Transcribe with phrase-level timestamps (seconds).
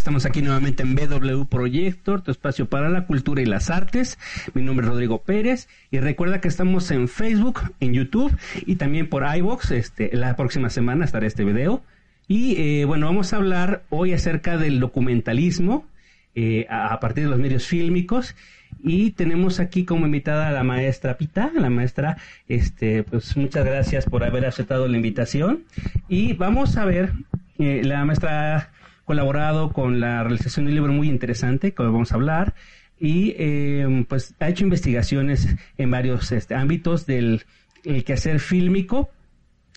[0.00, 4.18] estamos aquí nuevamente en BW Proyector, tu espacio para la cultura y las artes.
[4.54, 8.34] Mi nombre es Rodrigo Pérez y recuerda que estamos en Facebook, en YouTube
[8.64, 9.72] y también por iVoox.
[9.72, 11.82] Este, la próxima semana estará este video.
[12.26, 15.86] Y eh, bueno, vamos a hablar hoy acerca del documentalismo
[16.34, 18.34] eh, a, partir de los medios fílmicos.
[18.82, 22.16] Y tenemos aquí como invitada a la maestra Pita, la maestra,
[22.48, 25.64] este, pues muchas gracias por haber aceptado la invitación.
[26.08, 27.12] Y vamos a ver,
[27.58, 28.70] eh, la maestra
[29.10, 32.54] colaborado con la realización de un libro muy interesante, que hoy vamos a hablar,
[32.96, 37.44] y eh, pues ha hecho investigaciones en varios este, ámbitos del
[37.82, 39.10] quehacer fílmico.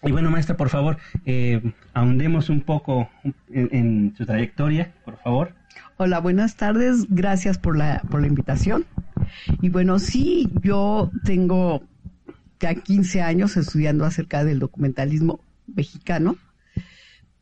[0.03, 1.63] Y bueno, maestra, por favor, eh,
[1.95, 3.09] ahondemos un poco
[3.51, 5.55] en, su trayectoria, por favor.
[5.97, 7.07] Hola, buenas tardes.
[7.09, 8.85] Gracias por la, por la invitación.
[9.63, 11.81] Y bueno, sí, yo tengo
[12.59, 16.37] ya 15 años estudiando acerca del documentalismo mexicano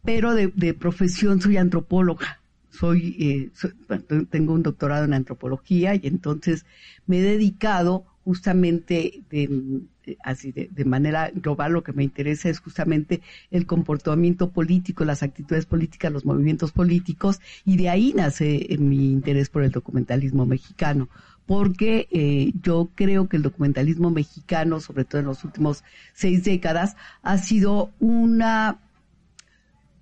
[0.03, 2.39] pero de, de profesión soy antropóloga.
[2.69, 6.65] Soy, eh, tengo un doctorado en antropología y entonces
[7.05, 9.81] me he dedicado justamente de,
[10.23, 15.21] así de, de, manera global lo que me interesa es justamente el comportamiento político, las
[15.21, 20.45] actitudes políticas, los movimientos políticos y de ahí nace eh, mi interés por el documentalismo
[20.45, 21.09] mexicano
[21.45, 26.95] porque eh, yo creo que el documentalismo mexicano, sobre todo en los últimos seis décadas,
[27.23, 28.79] ha sido una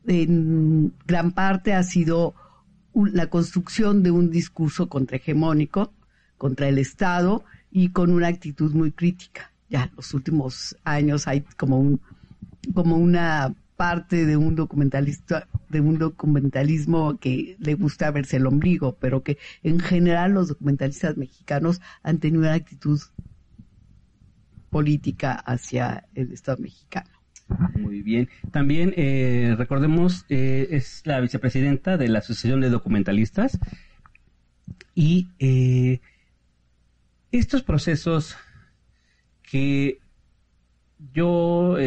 [0.08, 2.34] en gran parte ha sido
[2.94, 5.94] la construcción de un discurso contrahegemónico
[6.38, 9.52] contra el Estado y con una actitud muy crítica.
[9.70, 12.02] Ya los últimos años hay como un
[12.74, 18.98] como una parte de un documentalista de un documentalismo que le gusta verse el ombligo,
[19.00, 23.00] pero que en general los documentalistas mexicanos han tenido una actitud
[24.70, 27.19] política hacia el Estado mexicano.
[27.78, 28.30] Muy bien.
[28.52, 33.60] También eh, recordemos, eh, es la vicepresidenta de la Asociación de Documentalistas
[34.94, 36.00] y eh,
[37.32, 38.38] estos procesos
[39.42, 40.00] que
[41.14, 41.78] yo,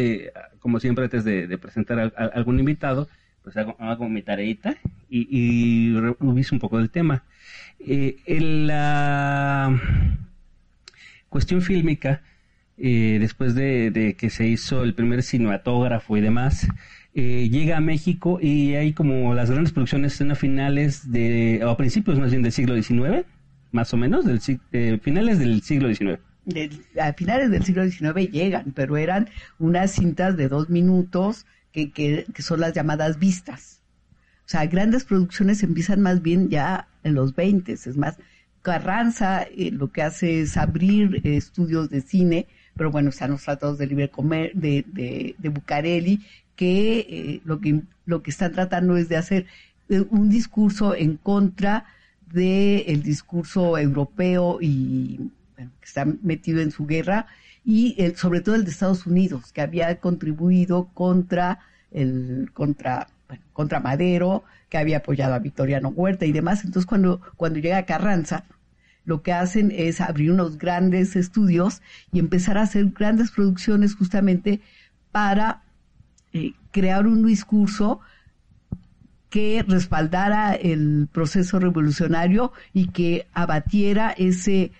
[0.58, 3.08] como siempre antes de, presentar a, algún invitado,
[3.42, 4.76] pues hago, mi tareita
[5.08, 7.24] y, y un poco del tema.
[7.78, 9.78] en la
[11.28, 12.22] cuestión fílmica,
[12.78, 16.66] eh, después de, que se hizo el primer cinematógrafo y demás,
[17.14, 21.70] eh, llega a México y hay como las grandes producciones en a finales de, o
[21.70, 23.26] a principios más bien del siglo XIX,
[23.70, 24.40] más o menos, del,
[24.72, 26.18] eh, finales del siglo XIX.
[26.98, 29.28] a finales del siglo XIX llegan, pero eran
[29.58, 33.82] unas cintas de dos minutos que, que, son las llamadas vistas.
[34.46, 38.18] O sea, grandes producciones empiezan más bien ya en los 20, es más,
[38.62, 42.46] Carranza lo que hace es abrir estudios de cine
[42.76, 46.20] pero bueno, están los tratados de libre comer de, de, de Bucareli,
[46.56, 49.46] que eh, lo que lo que están tratando es de hacer
[49.88, 51.86] eh, un discurso en contra
[52.32, 57.26] del el discurso europeo y bueno, que está metido en su guerra
[57.64, 63.08] y el, sobre todo el de Estados Unidos que había contribuido contra el contra
[63.52, 66.64] contra Madero que había apoyado a Victoriano Huerta y demás.
[66.64, 68.44] Entonces cuando cuando llega Carranza
[69.04, 71.82] lo que hacen es abrir unos grandes estudios
[72.12, 74.60] y empezar a hacer grandes producciones justamente
[75.10, 75.62] para
[76.32, 78.00] eh, crear un discurso
[79.28, 84.72] que respaldara el proceso revolucionario y que abatiera ese,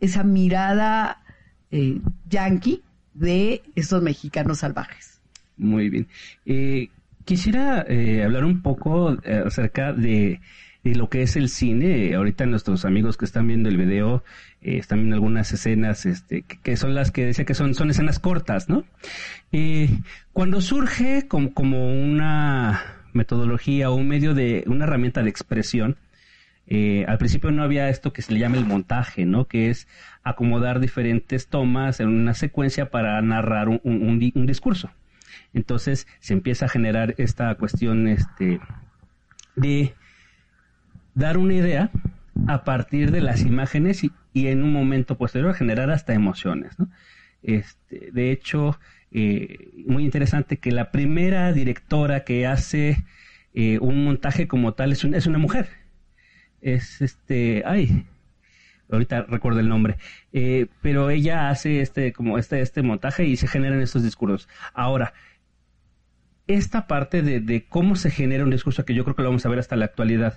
[0.00, 1.22] esa mirada
[1.70, 2.82] eh, yanqui
[3.14, 5.20] de estos mexicanos salvajes.
[5.56, 6.08] Muy bien.
[6.44, 6.88] Eh,
[7.24, 7.86] quisiera
[8.24, 10.40] hablar un poco acerca de
[10.82, 12.14] y lo que es el cine.
[12.14, 14.24] Ahorita nuestros amigos que están viendo el video
[14.62, 18.18] eh, están viendo algunas escenas este, que, son las que decía que son, son escenas
[18.18, 18.84] cortas, ¿no?
[20.32, 25.96] Cuando surge como, como una metodología o un medio de, una herramienta de expresión,
[26.66, 29.46] eh, al principio no había esto que se le llama el montaje, ¿no?
[29.46, 29.88] Que es
[30.22, 34.90] acomodar diferentes tomas en una secuencia para narrar un, un discurso.
[35.52, 38.60] Entonces se empieza a generar esta cuestión este,
[39.56, 39.94] de
[41.14, 41.90] dar una idea
[42.46, 44.12] a partir de las imágenes y,
[44.46, 46.76] en un momento posterior generar hasta emociones.
[47.42, 48.78] Este, de hecho,
[49.10, 53.04] eh, muy interesante que la primera directora que hace
[53.54, 55.68] eh, un montaje como tal es, es una mujer.
[56.60, 58.06] Es este, ay,
[58.90, 59.96] ahorita recuerdo el nombre,
[60.32, 64.48] eh, pero ella hace este, como este, este montaje y se generan estos discursos.
[64.74, 65.14] Ahora,
[66.46, 69.46] esta parte de, de cómo se genera un discurso que yo creo que lo vamos
[69.46, 70.36] a ver hasta la actualidad,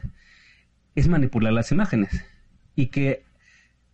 [0.95, 2.25] es manipular las imágenes
[2.75, 3.23] y que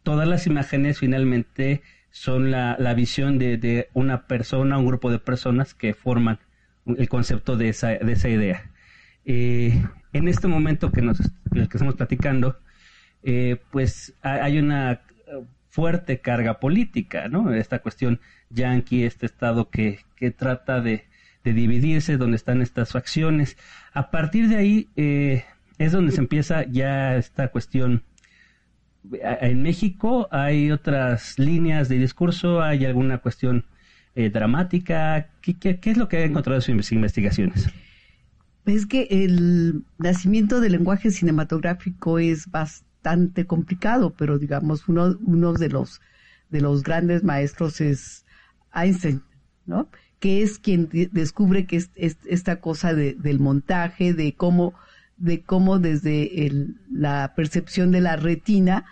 [0.04, 1.82] todas las imágenes finalmente
[2.12, 6.40] son la, la visión de, de, una persona, un grupo de personas que forman
[6.86, 8.72] el concepto de esa, de esa idea.
[9.26, 12.58] Eh, en este momento que nos que estamos platicando,
[13.24, 15.02] eh, pues hay una
[15.68, 17.54] fuerte carga política, ¿no?
[17.54, 18.20] Esta cuestión
[18.50, 21.06] yanqui, este estado que, que trata de,
[21.44, 23.58] de dividirse, donde están estas facciones.
[23.94, 25.46] A partir de ahí eh,
[25.80, 28.04] es donde se empieza ya esta cuestión.
[29.12, 33.66] En México hay otras líneas de discurso, hay alguna cuestión
[34.14, 35.30] eh, dramática.
[35.42, 37.70] ¿Qué, ¿Qué, qué, es lo que ha encontrado en sus investigaciones?
[38.66, 45.14] Es que el nacimiento del lenguaje cinematográfico es bastante complicado, pero digamos uno,
[45.54, 46.02] de los
[46.50, 48.26] de los grandes maestros es
[48.74, 49.22] Einstein,
[49.66, 49.88] ¿no?
[50.20, 54.74] que es quien descubre que es, esta cosa de, del montaje, de cómo,
[55.20, 56.52] de cómo desde
[56.92, 58.86] la percepción de la retina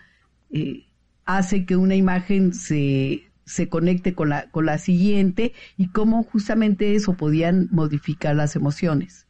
[0.51, 0.85] eh,
[1.25, 6.95] hace que una imagen se, se conecte con la, con la siguiente y cómo justamente
[6.95, 9.27] eso podían modificar las emociones.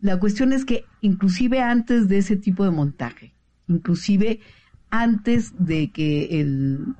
[0.00, 3.34] La cuestión es que inclusive antes de ese tipo de montaje,
[3.68, 4.40] inclusive
[4.90, 6.94] antes de que el,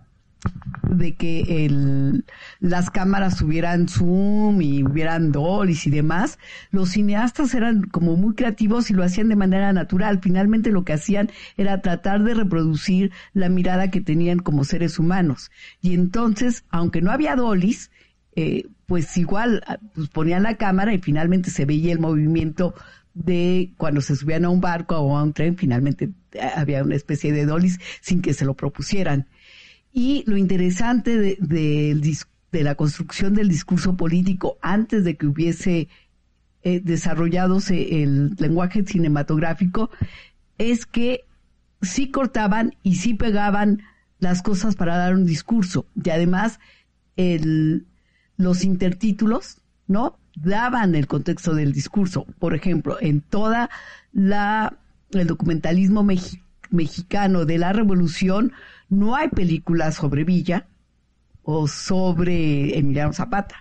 [0.88, 2.24] de que el,
[2.60, 6.38] las cámaras tuvieran zoom y hubieran dollies y demás,
[6.70, 10.20] los cineastas eran como muy creativos y lo hacían de manera natural.
[10.22, 15.50] Finalmente lo que hacían era tratar de reproducir la mirada que tenían como seres humanos.
[15.80, 17.90] Y entonces, aunque no había dollies,
[18.34, 19.62] eh, pues igual
[19.94, 22.74] pues ponían la cámara y finalmente se veía el movimiento
[23.14, 26.96] de cuando se subían a un barco o a un tren, finalmente eh, había una
[26.96, 29.28] especie de dollies sin que se lo propusieran.
[29.92, 32.16] Y lo interesante de,
[32.52, 35.88] la construcción del discurso político antes de que hubiese
[36.62, 39.90] eh, desarrollado el lenguaje cinematográfico
[40.58, 41.24] es que
[41.82, 43.82] sí cortaban y sí pegaban
[44.18, 45.86] las cosas para dar un discurso.
[46.02, 46.60] Y además,
[48.36, 50.18] los intertítulos, ¿no?
[50.36, 52.24] Daban el contexto del discurso.
[52.38, 53.68] Por ejemplo, en toda
[54.12, 54.78] la,
[55.10, 56.06] el documentalismo
[56.70, 58.52] mexicano de la revolución,
[58.92, 60.66] no hay películas sobre Villa
[61.42, 63.56] o sobre Emiliano Zapata.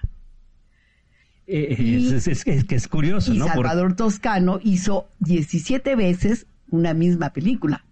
[1.47, 7.85] Eh, eh, es, que es curioso, y Salvador Toscano hizo 17 veces una misma película.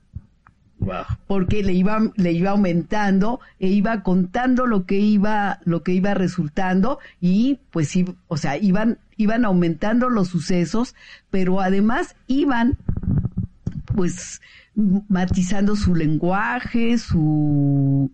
[0.79, 1.03] Wow.
[1.27, 6.13] Porque le iba, le iba aumentando e iba contando lo que iba, lo que iba
[6.13, 7.93] resultando y pues
[8.27, 10.93] o sea, iban, iban aumentando los sucesos,
[11.29, 12.77] pero además iban
[13.95, 14.41] pues
[15.07, 18.11] matizando su lenguaje, su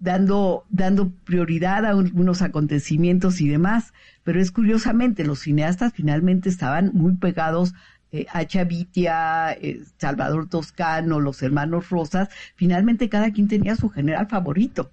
[0.00, 6.92] dando dando prioridad a unos acontecimientos y demás, pero es curiosamente los cineastas finalmente estaban
[6.94, 7.74] muy pegados
[8.10, 14.28] eh, a Chavitia, eh, Salvador Toscano, los hermanos Rosas, finalmente cada quien tenía su general
[14.28, 14.90] favorito.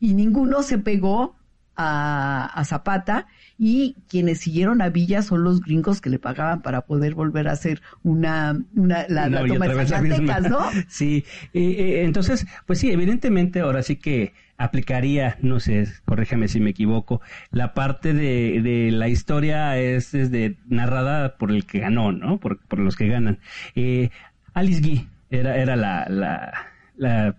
[0.00, 1.36] Y ninguno se pegó
[1.76, 3.26] a, Zapata
[3.58, 7.52] y quienes siguieron a Villa son los gringos que le pagaban para poder volver a
[7.52, 10.60] hacer una, una la, toma de Zacatecas, ¿no?
[10.88, 14.32] sí, entonces, pues sí, evidentemente ahora sí que
[14.62, 17.20] aplicaría, no sé, corríjame si me equivoco,
[17.50, 22.38] la parte de, de la historia es, de, narrada por el que ganó, ¿no?
[22.38, 23.38] Por, por los que ganan.
[23.74, 24.10] Eh,
[24.54, 26.52] Alice Guy era, era la, la,
[26.96, 27.34] la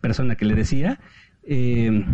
[0.00, 1.00] persona que le decía.
[1.44, 2.04] Eh,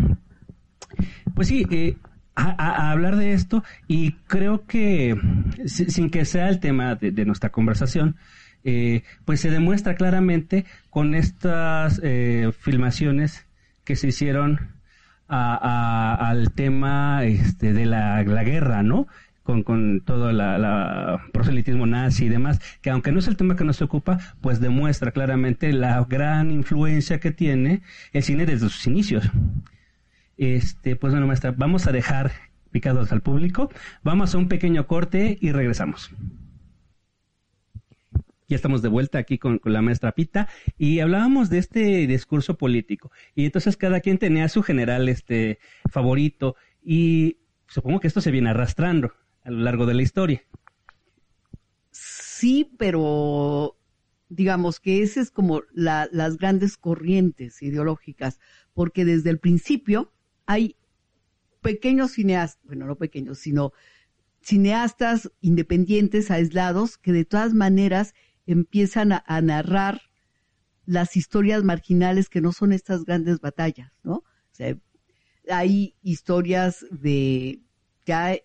[1.34, 1.96] pues sí, eh,
[2.34, 5.16] a, hablar de esto y creo que
[5.66, 8.16] sin que sea el tema de, nuestra conversación,
[8.64, 13.46] eh, pues se demuestra claramente con estas eh, filmaciones
[13.84, 14.72] que se hicieron
[15.28, 19.06] al tema este, de la, guerra, ¿no?
[19.42, 20.38] Con, con, todo el
[21.32, 25.10] proselitismo nazi y demás, que aunque no es el tema que nos ocupa, pues demuestra
[25.10, 29.30] claramente la gran influencia que tiene el cine desde sus inicios.
[30.38, 32.30] Este, pues bueno, maestra, vamos a dejar
[32.70, 33.70] picados al público.
[34.02, 36.10] Vamos a un pequeño corte y regresamos.
[38.46, 43.10] Ya estamos de vuelta aquí con, la maestra Pita y hablábamos de este discurso político.
[43.34, 45.58] Y entonces cada quien tenía su general este
[45.90, 49.12] favorito y supongo que esto se viene arrastrando
[49.44, 50.42] a lo largo de la historia.
[51.90, 53.76] Sí, pero
[54.28, 58.38] digamos que ese es como las grandes corrientes ideológicas,
[58.72, 60.12] porque desde el principio
[60.48, 60.76] hay
[61.60, 63.74] pequeños cineastas, bueno, no pequeños, sino
[64.40, 68.14] cineastas independientes, aislados, que de todas maneras
[68.46, 70.00] empiezan a, narrar
[70.86, 74.14] las historias marginales que no son estas grandes batallas, ¿no?
[74.14, 74.74] O sea,
[75.50, 77.60] hay historias de
[78.06, 78.42] ya en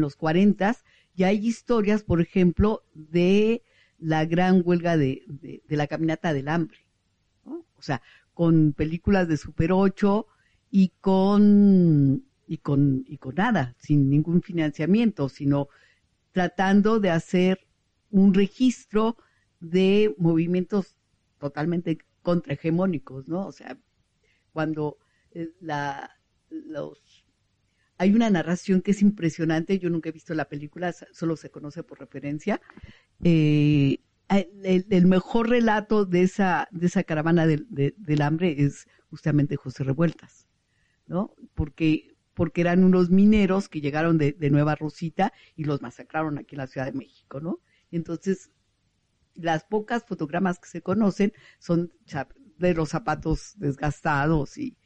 [0.00, 0.76] los 40
[1.14, 3.62] y hay historias, por ejemplo, de
[4.00, 6.78] la gran huelga de, de, la caminata del hambre.
[7.44, 8.02] O sea,
[8.34, 10.26] con películas de Super 8,
[10.72, 15.68] y con, y con, y con nada, sin ningún financiamiento, sino
[16.32, 17.60] tratando de hacer
[18.10, 19.18] un registro
[19.60, 20.96] de movimientos
[21.38, 23.46] totalmente contrahegemónicos, ¿no?
[23.46, 23.78] O sea,
[24.52, 24.96] cuando
[25.32, 26.10] eh, la,
[26.48, 27.26] los
[27.98, 31.82] hay una narración que es impresionante, yo nunca he visto la película, solo se conoce
[31.84, 32.60] por referencia.
[33.22, 33.98] Eh,
[34.28, 40.48] el, mejor relato de esa, de esa caravana del hambre es justamente José Revueltas,
[41.06, 41.34] ¿no?
[41.54, 46.58] Porque, porque eran unos mineros que llegaron de, Nueva Rosita y los masacraron aquí en
[46.58, 47.60] la Ciudad de México, ¿no?
[47.90, 48.50] Entonces,
[49.34, 51.92] las pocas fotogramas que se conocen son
[52.58, 54.76] de los zapatos desgastados y,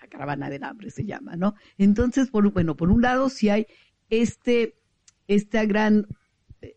[0.00, 1.54] la caravana del hambre se llama, ¿no?
[1.78, 3.66] Entonces, por, bueno, por un lado sí hay
[4.10, 4.78] este,
[5.28, 6.06] esta gran
[6.60, 6.76] eh,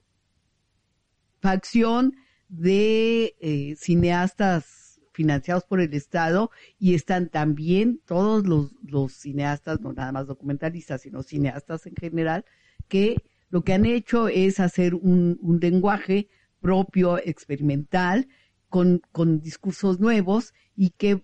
[1.41, 2.15] facción
[2.48, 4.87] de eh, cineastas
[5.17, 11.24] financiados por el Estado y están también todos los, cineastas, no nada más documentalistas, sino
[11.24, 12.45] cineastas en general,
[12.88, 13.15] que
[13.50, 16.29] lo que han hecho es hacer un, lenguaje
[16.62, 18.27] propio, experimental,
[18.69, 19.01] con,
[19.41, 21.24] discursos nuevos y que,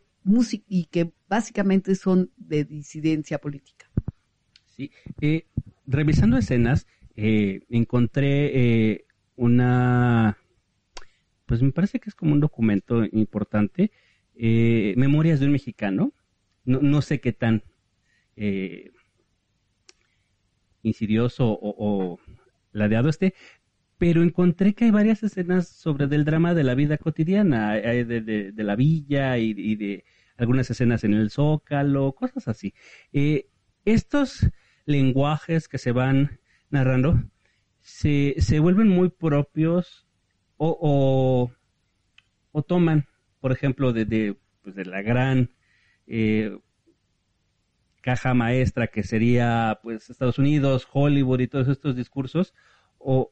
[0.67, 3.91] y que básicamente son de disidencia política.
[4.75, 4.89] Sí,
[5.21, 5.45] eh,
[5.85, 10.39] revisando escenas, eh, encontré eh, una
[11.45, 13.91] pues me parece que es como un documento importante.
[14.35, 16.13] Eh, Memorias de un mexicano.
[16.65, 17.63] No, sé qué tan
[18.38, 18.91] eh,
[20.81, 22.19] insidioso o,
[22.71, 23.33] ladeado esté,
[23.97, 28.75] pero encontré que hay varias escenas sobre del drama de la vida cotidiana, de, la
[28.77, 30.05] villa y, de
[30.38, 32.73] algunas escenas en el zócalo, cosas así.
[33.12, 33.50] Eh,
[33.83, 34.50] estos
[34.85, 37.21] lenguajes que se van narrando
[37.81, 40.02] se, se vuelven muy propios
[40.65, 41.51] o,
[42.51, 43.08] o, toman,
[43.39, 45.51] por ejemplo, de, pues de la gran
[46.08, 46.58] eh,
[48.01, 52.53] caja maestra que sería pues Estados Unidos, Hollywood y todos estos discursos,
[52.98, 53.32] o,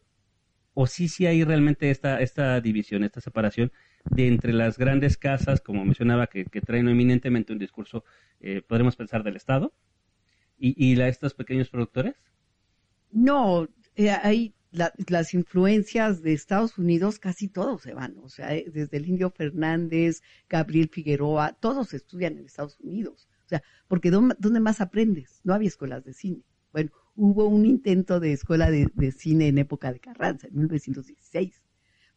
[0.73, 3.71] o sí, sí hay realmente esta, esta división, esta separación
[4.05, 8.03] de entre las grandes casas, como mencionaba, que, traen eminentemente un discurso,
[8.39, 9.73] eh, podremos pensar del Estado,
[10.57, 12.15] y, y la, estos pequeños productores?
[13.11, 18.65] No, eh, hay las influencias de Estados Unidos casi todos se van, o sea, eh,
[18.71, 24.59] desde el Indio Fernández, Gabriel Figueroa, todos estudian en Estados Unidos, o sea, porque ¿dónde
[24.59, 25.41] más aprendes?
[25.43, 26.43] No había escuelas de cine.
[26.71, 31.61] Bueno, hubo un intento de escuela de, de cine en época de Carranza, en 1916,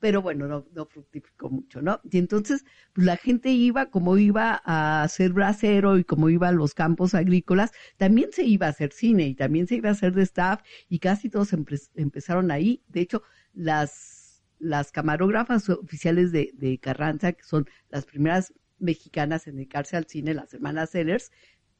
[0.05, 1.99] pero bueno, no, no fructificó mucho, ¿no?
[2.11, 6.53] Y entonces, pues la gente iba, como iba a hacer bracero y como iba a
[6.53, 10.13] los campos agrícolas, también se iba a hacer cine y también se iba a hacer
[10.13, 11.55] de staff y casi todos
[11.95, 12.83] empezaron ahí.
[12.89, 13.23] De hecho,
[13.55, 20.05] las, las camarógrafas oficiales de, de Carranza, que son las primeras mexicanas en dedicarse al
[20.05, 21.33] cine, las hermanas Sellers,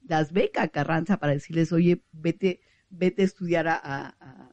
[0.03, 4.49] las beca Carranza para decirles, oye, vete, vete a estudiar a, a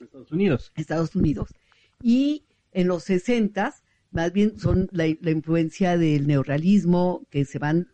[0.00, 0.72] Estados Unidos.
[0.74, 1.54] Estados Unidos.
[2.02, 3.74] Y en los 60
[4.10, 7.88] más bien son la, influencia del neorrealismo, que se van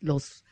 [0.00, 0.44] los,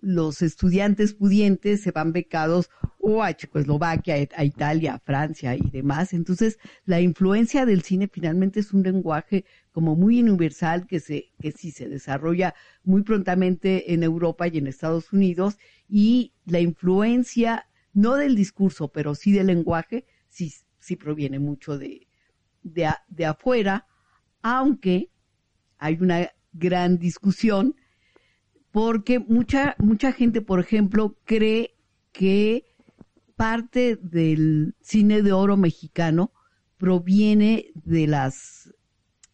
[0.00, 6.12] los estudiantes pudientes, se van becados o a Checoslovaquia, a Italia, a Francia y demás.
[6.14, 11.52] Entonces, la influencia del cine finalmente es un lenguaje como muy universal que se, que
[11.52, 18.16] sí se desarrolla muy prontamente en Europa y en Estados Unidos y la influencia, no
[18.16, 22.07] del discurso, pero sí del lenguaje, sí, sí proviene mucho de,
[22.62, 23.86] de, afuera,
[24.42, 25.10] aunque
[25.78, 27.74] hay una gran discusión,
[28.70, 31.74] porque mucha, mucha gente, por ejemplo, cree
[32.12, 32.64] que
[33.36, 36.32] parte del cine de oro mexicano
[36.76, 38.72] proviene de las,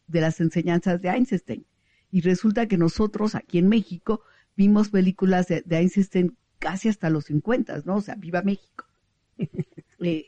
[0.07, 1.67] de las enseñanzas de Einstein.
[2.11, 4.23] Y resulta que nosotros aquí en México
[4.57, 7.97] vimos películas de, Einstein casi hasta los 50, ¿no?
[7.97, 8.87] O sea, viva México.
[10.01, 10.27] Eh,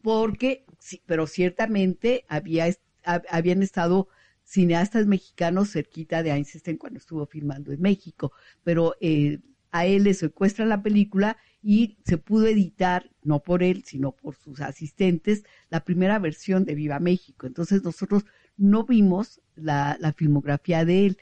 [0.00, 2.66] porque, sí, pero ciertamente había,
[3.04, 4.08] habían estado
[4.44, 10.12] cineastas mexicanos cerquita de Einstein cuando estuvo filmando en México, pero eh, a él le
[10.12, 15.84] secuestra la película y se pudo editar, no por él, sino por sus asistentes, la
[15.84, 17.46] primera versión de Viva México.
[17.46, 18.26] Entonces nosotros
[18.58, 21.18] no vimos la, filmografía de él.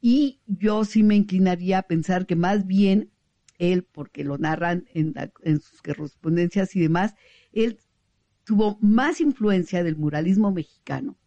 [0.00, 3.12] Y yo sí me inclinaría a pensar que más bien
[3.58, 7.14] él, porque lo narran en, en sus correspondencias y demás,
[7.52, 7.78] él
[8.46, 11.18] tuvo más influencia del muralismo mexicano,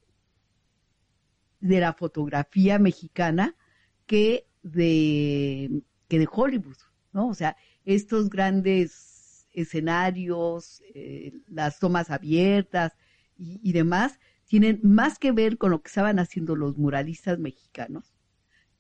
[1.60, 3.58] de la fotografía mexicana,
[4.06, 6.78] que de, que de Hollywood,
[7.12, 7.28] ¿no?
[7.28, 12.96] O sea, estos grandes escenarios, eh, las tomas abiertas
[13.38, 18.14] y, y, demás, tienen más que ver con lo que estaban haciendo los muralistas mexicanos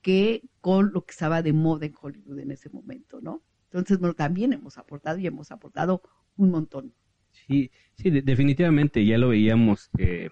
[0.01, 3.43] que con lo que estaba de moda en Hollywood en ese momento, ¿no?
[3.65, 6.01] Entonces, bueno, también hemos aportado y hemos aportado
[6.37, 6.93] un montón.
[7.47, 10.29] Sí, sí, definitivamente, ya lo veíamos eh,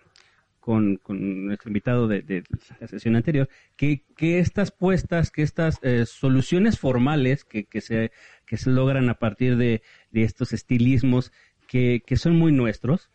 [0.60, 2.44] con, nuestro invitado de,
[2.80, 8.12] la sesión anterior, que, que estas puestas, que estas eh, soluciones formales que, que, se,
[8.46, 11.32] que se logran a partir de, estos estilismos
[11.68, 13.10] que, que son muy nuestros,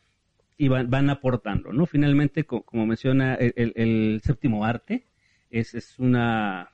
[0.56, 1.87] y van, van aportando, ¿no?
[1.87, 5.06] Finalmente, como menciona el, el, séptimo arte,
[5.50, 6.70] es, es una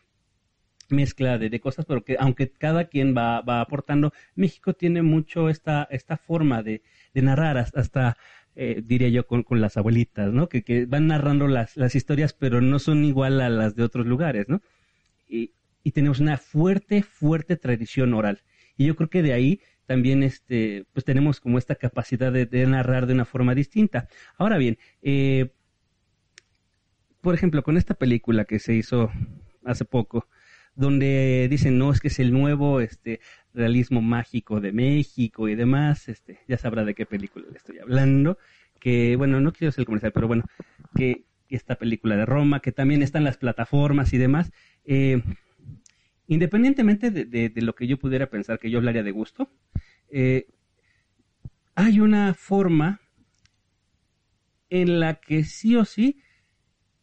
[0.91, 5.87] mezcla de, cosas, pero que aunque cada quien va, va aportando, México tiene mucho esta,
[5.91, 6.83] esta forma de,
[7.15, 8.17] de narrar, hasta,
[8.57, 10.49] eh, diría yo, con, con, las abuelitas, ¿no?
[10.49, 14.07] Que, que van narrando las, las historias, pero no son igual a las de otros
[14.07, 14.63] lugares, ¿no?
[15.29, 15.53] Y,
[15.83, 18.43] y tenemos una fuerte, fuerte tradición oral.
[18.77, 23.07] Y yo creo que de ahí también este, pues tenemos como esta capacidad de, narrar
[23.07, 24.07] de una forma distinta.
[24.37, 25.51] Ahora bien, eh,
[27.23, 29.11] por ejemplo, con esta película que se hizo
[29.65, 30.29] hace poco,
[30.79, 33.19] donde dicen, no, es que es el nuevo este,
[33.53, 38.39] realismo mágico de México y demás, este, ya sabrá de qué película le estoy hablando,
[38.79, 40.45] que, bueno, no quiero ser comercial, pero bueno,
[40.95, 44.53] que esta película de Roma, que también está en las plataformas y demás,
[44.85, 45.21] eh,
[46.29, 49.51] independientemente de, lo que yo pudiera pensar que yo hablaría de gusto,
[50.11, 50.47] eh,
[51.75, 53.01] hay una forma
[54.71, 56.23] en la que sí o sí,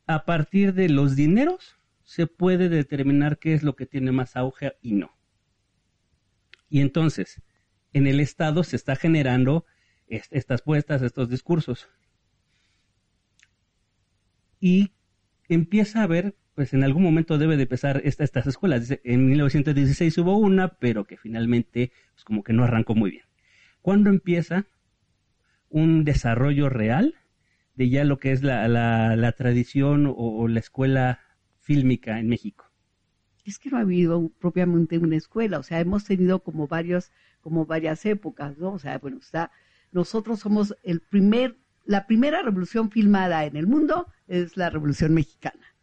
[0.07, 4.77] a partir de los dineros, se puede determinar qué es lo que tiene más auge
[4.81, 5.11] y no.
[6.69, 7.41] Y entonces,
[7.91, 9.65] en el Estado se está generando
[10.07, 11.89] estas puestas, estos discursos.
[14.59, 14.93] Y
[15.49, 18.97] empieza a haber pues en algún momento debe de empezar esta, estas escuelas.
[19.03, 23.25] En 1916 hubo una, pero que finalmente pues como que no arrancó muy bien.
[23.81, 24.65] ¿Cuándo empieza
[25.69, 27.15] un desarrollo real
[27.75, 31.19] de ya lo que es la, la, tradición o, la escuela
[31.65, 32.71] fílmica en México?
[33.43, 37.65] Es que no ha habido propiamente una escuela, o sea, hemos tenido como varios, como
[37.65, 38.71] varias épocas, ¿no?
[38.73, 39.51] O sea, bueno, está,
[39.91, 45.75] nosotros somos el primer, la primera revolución filmada en el mundo es la revolución mexicana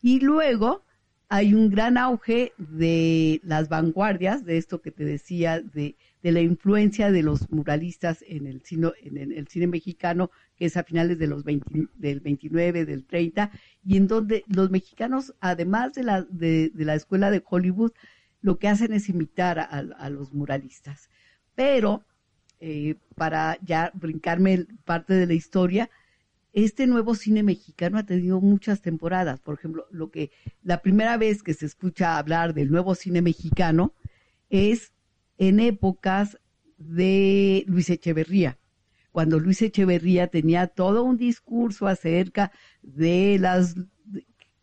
[0.00, 0.84] y luego
[1.28, 7.10] hay un gran auge de las vanguardias, de esto que te decía, de, la influencia
[7.10, 11.26] de los muralistas en el, cine, en el cine mexicano, que es a finales de
[11.26, 13.50] los del 29, del 30,
[13.84, 17.92] y en donde los mexicanos, además de la, de, la escuela de Hollywood,
[18.40, 21.10] lo que hacen es imitar a, los muralistas.
[21.54, 22.04] Pero,
[22.60, 25.90] eh, para ya brincarme parte de la historia,
[26.52, 29.40] este nuevo cine mexicano ha tenido muchas temporadas.
[29.40, 30.30] Por ejemplo, lo que
[30.62, 33.92] la primera vez que se escucha hablar del nuevo cine mexicano
[34.48, 34.92] es
[35.36, 36.38] en épocas
[36.78, 38.58] de Luis Echeverría,
[39.16, 42.52] cuando Luis Echeverría tenía todo un discurso acerca
[42.82, 43.74] de las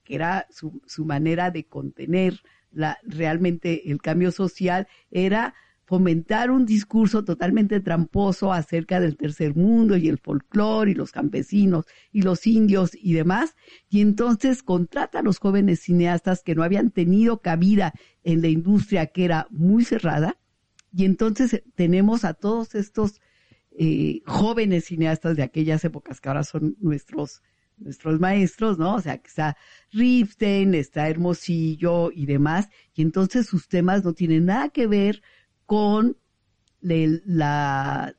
[0.04, 2.39] que era su, su manera de contener
[2.72, 9.98] la, realmente el cambio social, era fomentar un discurso totalmente tramposo acerca del tercer mundo
[9.98, 13.56] y el folclore y los campesinos y los indios y demás,
[13.89, 17.92] y entonces contrata a los jóvenes cineastas que no habían tenido cabida
[18.24, 20.38] en la industria que era muy cerrada,
[20.96, 23.20] y entonces tenemos a todos estos
[23.77, 27.41] eh, jóvenes cineastas de aquellas épocas que ahora son nuestros
[27.77, 28.95] nuestros maestros, ¿no?
[28.95, 29.57] O sea, que está
[29.91, 35.21] Riften, está Hermosillo y demás, y entonces sus temas no tienen nada que ver
[35.65, 36.17] con
[36.81, 38.15] la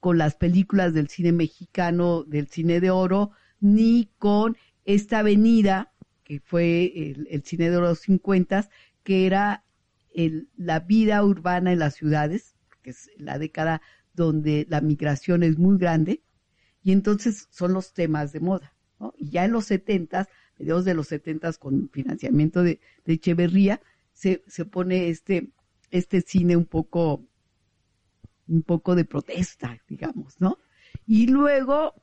[0.00, 5.92] con las películas del cine mexicano, del cine de oro, ni con esta avenida
[6.24, 6.92] que fue
[7.28, 8.68] el, cine de los 50,
[9.02, 9.64] que era
[10.14, 13.82] el, la vida urbana en las ciudades, que es la década
[14.14, 16.22] donde la migración es muy grande,
[16.82, 18.74] y entonces son los temas de moda.
[18.98, 19.14] ¿no?
[19.16, 23.80] Y ya en los 70, mediados de los 70, con financiamiento de, de Echeverría,
[24.12, 25.50] se, se pone este
[25.90, 27.26] este cine un poco,
[28.48, 30.58] un poco de protesta, digamos, ¿no?
[31.06, 31.94] Y luego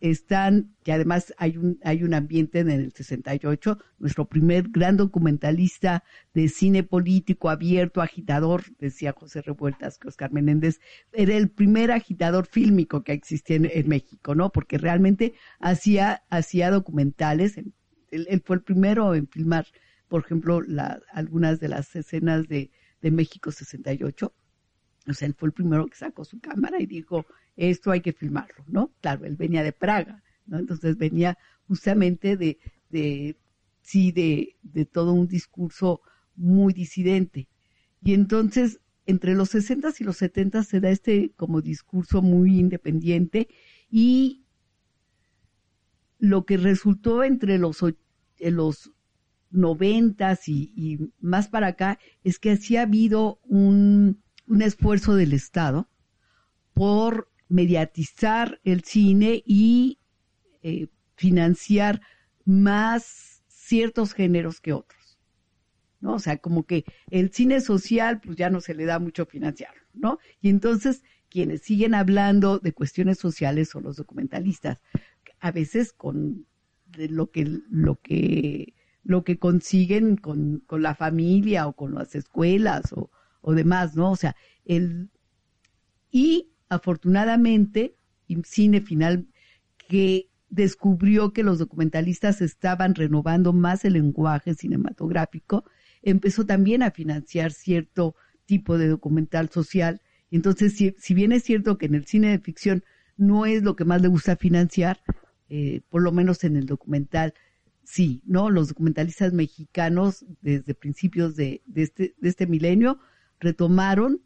[0.00, 6.04] están, que además hay un, hay un ambiente en el 68, nuestro primer gran documentalista
[6.32, 10.80] de cine político abierto, agitador, decía José Revueltas, que Oscar Menéndez
[11.12, 14.50] era el primer agitador fílmico que existía en, México, ¿no?
[14.50, 17.56] Porque realmente hacía, hacía documentales,
[18.10, 19.66] él, fue el primero en filmar,
[20.08, 22.70] por ejemplo, la, algunas de las escenas de,
[23.02, 24.32] de México 68.
[25.06, 28.12] O sea, él fue el primero que sacó su cámara y dijo, esto hay que
[28.12, 28.92] filmarlo, ¿no?
[29.00, 30.58] Claro, él venía de Praga, ¿no?
[30.58, 32.58] Entonces venía justamente de,
[32.90, 33.36] de
[33.82, 36.00] sí, de, de todo un discurso
[36.36, 37.48] muy disidente.
[38.02, 43.48] Y entonces, entre los 60 y los 70 se da este como discurso muy independiente
[43.90, 44.44] y
[46.18, 47.84] lo que resultó entre los,
[48.38, 48.92] los
[49.50, 55.32] noventas y, y, más para acá es que sí ha habido un, un esfuerzo del
[55.32, 55.88] Estado
[56.72, 59.98] por mediatizar el cine y
[60.62, 62.00] eh, financiar
[62.44, 65.18] más ciertos géneros que otros.
[66.00, 66.14] ¿no?
[66.14, 69.72] O sea, como que el cine social, pues ya no se le da mucho financiar,
[69.94, 70.18] ¿no?
[70.42, 74.82] Y entonces, quienes siguen hablando de cuestiones sociales son los documentalistas,
[75.40, 76.46] a veces con
[76.96, 82.92] lo que, lo que, lo que consiguen con, con la familia o con las escuelas
[82.92, 84.12] o, o demás, ¿no?
[84.12, 85.10] O sea, el,
[86.10, 87.96] y afortunadamente,
[88.44, 89.26] cine final
[89.88, 95.64] que descubrió que los documentalistas estaban renovando más el lenguaje cinematográfico,
[96.02, 98.14] empezó también a financiar cierto
[98.46, 100.00] tipo de documental social.
[100.30, 102.84] Entonces, si, bien es cierto que en el cine de ficción
[103.16, 105.00] no es lo que más le gusta financiar,
[105.48, 107.34] eh, por lo menos en el documental,
[107.84, 108.50] sí, ¿no?
[108.50, 112.98] Los documentalistas mexicanos desde principios de, este, de este milenio
[113.40, 114.20] retomaron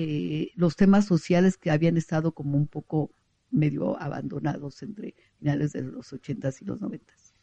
[0.00, 3.10] eh, los temas sociales que habían estado como un poco
[3.50, 7.34] medio abandonados entre finales de los ochentas y los noventas.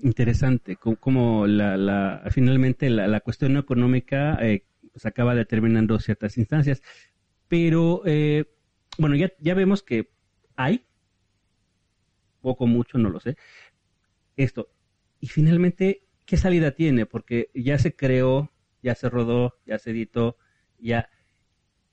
[0.00, 6.82] Interesante, como la, finalmente la, cuestión económica eh, pues acaba determinando ciertas instancias,
[7.48, 8.44] pero eh,
[8.98, 10.10] bueno, ya, ya vemos que
[10.56, 10.84] hay,
[12.42, 13.38] poco, mucho, no lo sé,
[14.36, 14.68] esto,
[15.20, 17.06] y finalmente, ¿qué salida tiene?
[17.06, 20.36] Porque ya se creó, ya se rodó, ya se editó,
[20.78, 21.08] ya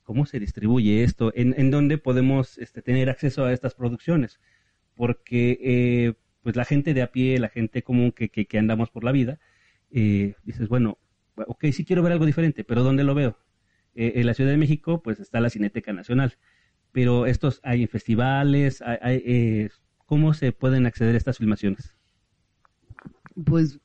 [0.05, 4.39] cómo se distribuye esto, en, en dónde podemos este, tener acceso a estas producciones,
[4.93, 9.03] porque eh, pues la gente de a pie, la gente común que, que, andamos por
[9.03, 9.39] la vida,
[9.91, 10.99] eh, dices, bueno,
[11.35, 13.39] ok, sí quiero ver algo diferente, pero ¿dónde lo veo?
[13.95, 16.37] Eh, en la Ciudad de México, pues está la Cineteca Nacional,
[16.91, 19.69] pero estos hay festivales, hay,
[20.05, 21.95] ¿cómo se pueden acceder a estas filmaciones?
[23.43, 23.79] Pues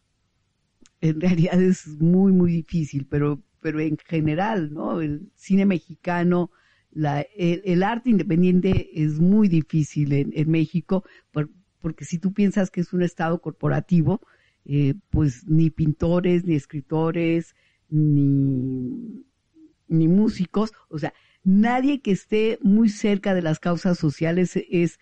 [1.01, 5.01] en realidad es muy, muy difícil, pero pero en general, ¿no?
[5.01, 6.51] El cine mexicano,
[6.91, 11.05] la, el, arte independiente es muy difícil en, México,
[11.81, 14.21] porque si tú piensas que es un estado corporativo,
[14.65, 17.55] eh, pues ni pintores, ni escritores,
[17.89, 19.25] ni,
[19.89, 21.13] ni músicos, o sea,
[21.45, 24.99] nadie que esté muy cerca de las causas sociales es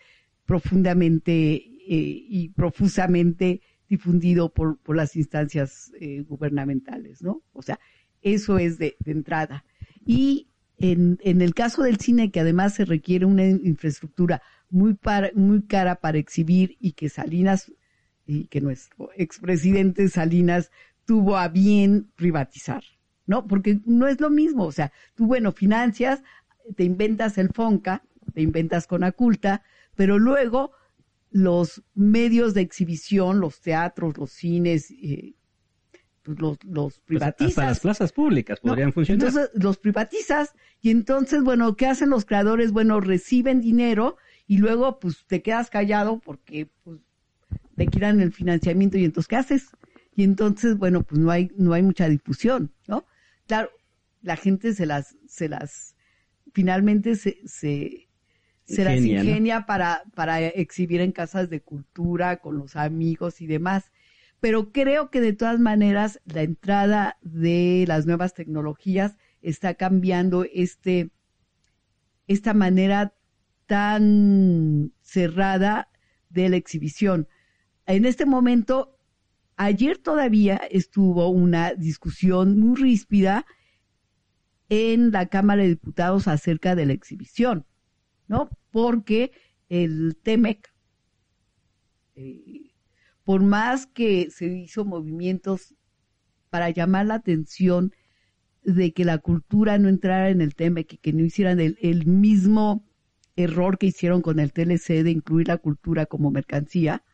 [0.47, 7.43] profundamente eh, y profusamente difundido por, por las instancias eh, gubernamentales, ¿no?
[7.53, 7.81] O sea,
[8.23, 9.65] eso es de, entrada.
[10.05, 14.97] Y en, en, el caso del cine, que además se requiere una infraestructura muy,
[15.35, 17.73] muy cara para exhibir y que Salinas,
[18.27, 20.71] y que nuestro expresidente Salinas
[21.05, 22.85] tuvo a bien privatizar,
[23.27, 23.47] ¿no?
[23.47, 26.23] Porque no es lo mismo, o sea, tú, bueno, financias,
[26.77, 28.03] te inventas el FONCA,
[28.35, 29.63] te inventas con Aculta,
[29.95, 30.73] pero luego
[31.31, 35.35] los medios de exhibición, los teatros, los cines, eh,
[36.29, 37.49] pues, los, los pues, privatizas.
[37.51, 39.27] hasta las plazas públicas podrían funcionar.
[39.27, 42.71] Entonces los privatizas y entonces, bueno, ¿qué hacen los creadores?
[42.73, 47.01] Bueno, reciben dinero y luego pues te quedas callado porque pues
[47.77, 49.69] te quitan el financiamiento y entonces ¿qué haces?
[50.15, 53.07] Y entonces, bueno, pues no hay, no hay mucha difusión, ¿no?
[53.47, 53.71] Claro,
[54.21, 55.95] la gente se las, se las,
[56.53, 58.09] finalmente se, se,
[58.65, 63.93] se las ingenia para, para exhibir en casas de cultura con los amigos y demás
[64.41, 71.11] pero creo que de todas maneras la entrada de las nuevas tecnologías está cambiando este,
[72.27, 73.15] esta manera
[73.67, 75.91] tan cerrada
[76.31, 77.29] de la exhibición.
[77.87, 78.97] En este momento,
[79.57, 83.47] ayer todavía estuvo una discusión muy ríspida
[84.69, 87.67] en la Cámara de Diputados acerca de la exhibición,
[88.27, 88.51] ¿no?
[88.71, 89.33] Porque
[89.69, 90.73] el TEMEC,
[92.17, 92.68] eh,
[93.29, 95.75] por más que se hizo movimientos
[96.49, 97.93] para llamar la atención
[98.63, 102.89] de que la cultura no entrara en el tema, que, que no hicieran el, mismo
[103.37, 107.05] error que hicieron con el TLC de incluir la cultura como mercancía,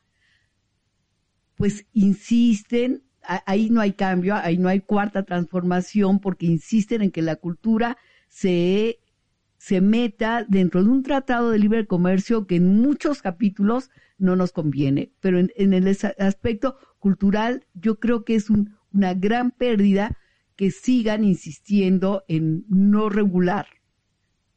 [1.57, 7.23] pues insisten, ahí no hay cambio, ahí no hay cuarta transformación, porque insisten en que
[7.23, 7.99] la cultura
[8.29, 9.01] se,
[9.65, 14.53] se meta dentro de un tratado de libre comercio que en muchos capítulos no nos
[14.53, 15.13] conviene.
[15.21, 20.19] Pero en, el aspecto cultural yo creo que es una gran pérdida
[20.55, 23.67] que sigan insistiendo en no regular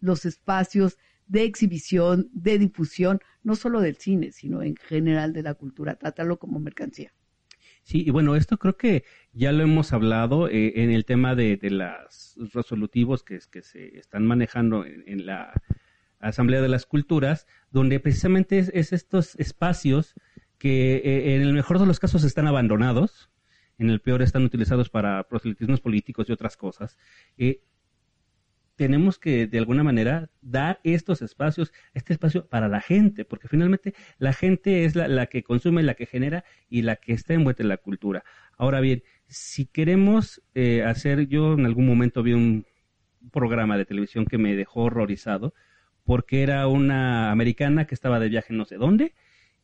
[0.02, 5.54] los espacios de exhibición, de difusión, no solo del cine, sino en general de la
[5.54, 7.13] cultura, tratarlo como mercancía.
[7.88, 11.56] Sí, y bueno, esto creo que ya lo hemos hablado eh, en el tema de,
[11.56, 15.54] de los resolutivos que, que se están manejando en la
[16.19, 20.15] Asamblea de las Culturas, donde precisamente es, estos espacios
[20.58, 23.30] que eh, en el mejor de los casos están abandonados,
[23.78, 26.97] en el peor están utilizados para proselitismos políticos y otras cosas.
[27.38, 27.62] Eh,
[28.78, 33.94] tenemos que de alguna manera dar estos espacios, este espacio para la gente, porque finalmente
[34.20, 37.70] la gente es la, que consume, la que genera y la que está envuelta en
[37.70, 38.24] la cultura.
[38.56, 42.66] Ahora bien, si queremos eh, hacer, yo en algún momento vi un
[43.32, 45.54] programa de televisión que me dejó horrorizado,
[46.06, 49.16] porque era una americana que estaba de viaje no sé dónde,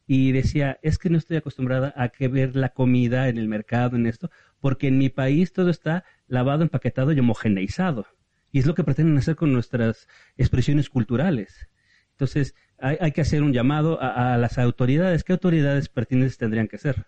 [0.07, 3.95] y decía, es que no estoy acostumbrada a que ver la comida en el mercado,
[3.95, 8.07] en esto, porque en mi país todo está lavado, empaquetado y homogeneizado.
[8.53, 11.67] Y es lo que pretenden hacer con nuestras expresiones culturales.
[12.11, 15.23] Entonces, hay, que hacer un llamado a, las autoridades.
[15.23, 17.07] ¿Qué autoridades pertinentes tendrían que ser?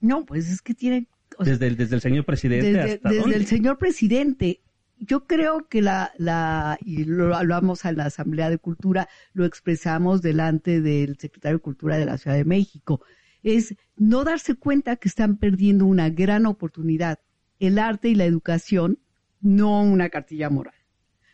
[0.00, 1.06] No, pues es que tienen...
[1.38, 4.62] desde, el, desde el señor presidente desde, hasta Desde el señor presidente.
[4.96, 10.22] Yo creo que la, la, y lo hablamos en la Asamblea de Cultura, lo expresamos
[10.22, 13.02] delante del secretario de Cultura de la Ciudad de México,
[13.42, 17.18] es no darse cuenta que están perdiendo una gran oportunidad.
[17.58, 18.98] El arte y la educación
[19.42, 20.74] no una cartilla moral,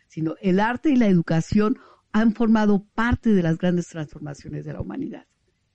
[0.07, 1.79] sino el arte y la educación
[2.11, 5.27] han formado parte de las grandes transformaciones de la humanidad.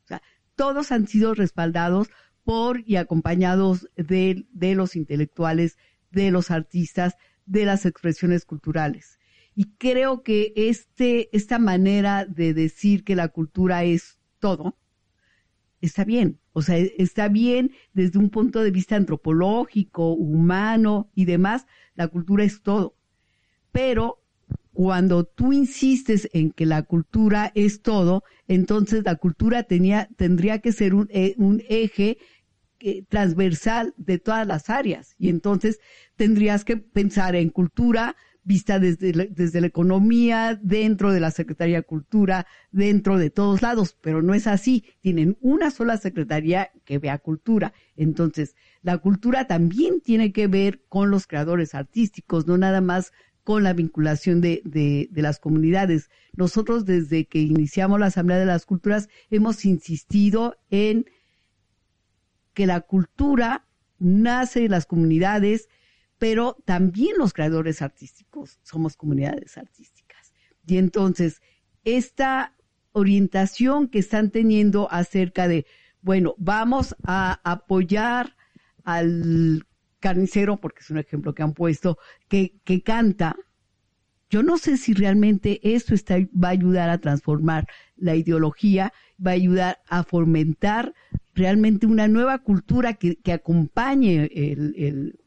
[0.05, 0.23] O sea,
[0.57, 2.11] todos han sido respaldados
[2.43, 5.79] por y acompañados de, de los intelectuales,
[6.11, 7.17] de los artistas,
[7.47, 9.19] de las expresiones culturales.
[9.55, 14.77] Y creo que este, esta manera de decir que la cultura es todo,
[15.85, 16.41] está bien.
[16.53, 22.45] O sea, está bien desde un punto de vista antropológico, humano y demás, la cultura
[22.45, 22.97] es todo.
[23.73, 24.23] Pero
[24.73, 30.73] cuando tú insistes en que la cultura es todo, entonces la cultura tenía, tendría que
[30.73, 32.19] ser un, eh, un eje
[32.81, 35.15] eh, transversal de todas las áreas.
[35.19, 35.81] Y entonces
[36.17, 41.79] tendrías que pensar en cultura vista desde la, desde la economía, dentro de la Secretaría
[41.79, 44.85] de Cultura, dentro de todos lados, pero no es así.
[45.01, 47.73] Tienen una sola Secretaría que vea cultura.
[47.97, 53.63] Entonces, la cultura también tiene que ver con los creadores artísticos, no nada más con
[53.63, 56.09] la vinculación de, de, de, las comunidades.
[56.35, 61.07] Nosotros desde que iniciamos la Asamblea de las Culturas hemos insistido en
[62.55, 63.67] que la cultura
[63.99, 65.69] nace en las comunidades,
[66.19, 70.33] pero también los creadores artísticos somos comunidades artísticas.
[70.67, 71.43] Y entonces,
[71.85, 72.55] esta
[72.93, 75.67] orientación que están teniendo acerca de,
[76.01, 78.37] bueno, vamos a apoyar
[78.85, 79.67] al
[80.01, 81.99] carnicero, porque es un ejemplo que han puesto,
[82.29, 83.37] que, que canta,
[84.31, 88.93] yo no sé si realmente esto está, va a ayudar a transformar la ideología,
[89.25, 90.95] va a ayudar a fomentar
[91.35, 95.21] realmente una nueva cultura que, que acompañe el, el,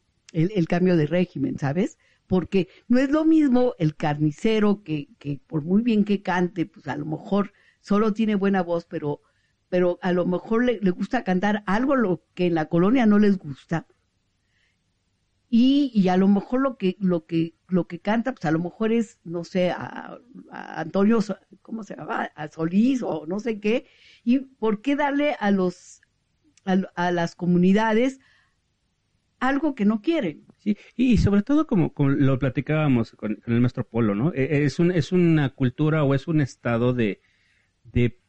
[0.43, 1.97] el, cambio de régimen, ¿sabes?
[2.27, 6.87] Porque no es lo mismo el carnicero que, que por muy bien que cante, pues
[6.87, 9.21] a lo mejor solo tiene buena voz, pero
[9.69, 13.19] pero a lo mejor le, le, gusta cantar algo lo que en la colonia no
[13.19, 13.85] les gusta.
[15.49, 18.59] Y, y, a lo mejor lo que, lo que, lo que canta, pues a lo
[18.59, 20.19] mejor es, no sé, a,
[20.51, 21.19] Antonio,
[21.61, 22.31] ¿cómo se llama?
[22.35, 23.85] A Solís o no sé qué.
[24.25, 26.01] ¿Y por qué darle a los,
[26.65, 28.19] a, las comunidades
[29.39, 30.45] algo que no quieren?
[30.95, 34.33] Y sobre todo como, lo platicábamos con, el maestro Polo, ¿no?
[34.33, 37.21] E, es, un, es una cultura o es un estado de,
[37.83, 38.19] de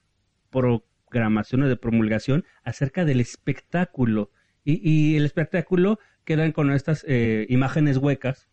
[0.50, 4.30] pro, programación de promulgación acerca del espectáculo.
[4.64, 8.48] Y, el espectáculo quedan con estas eh, imágenes huecas,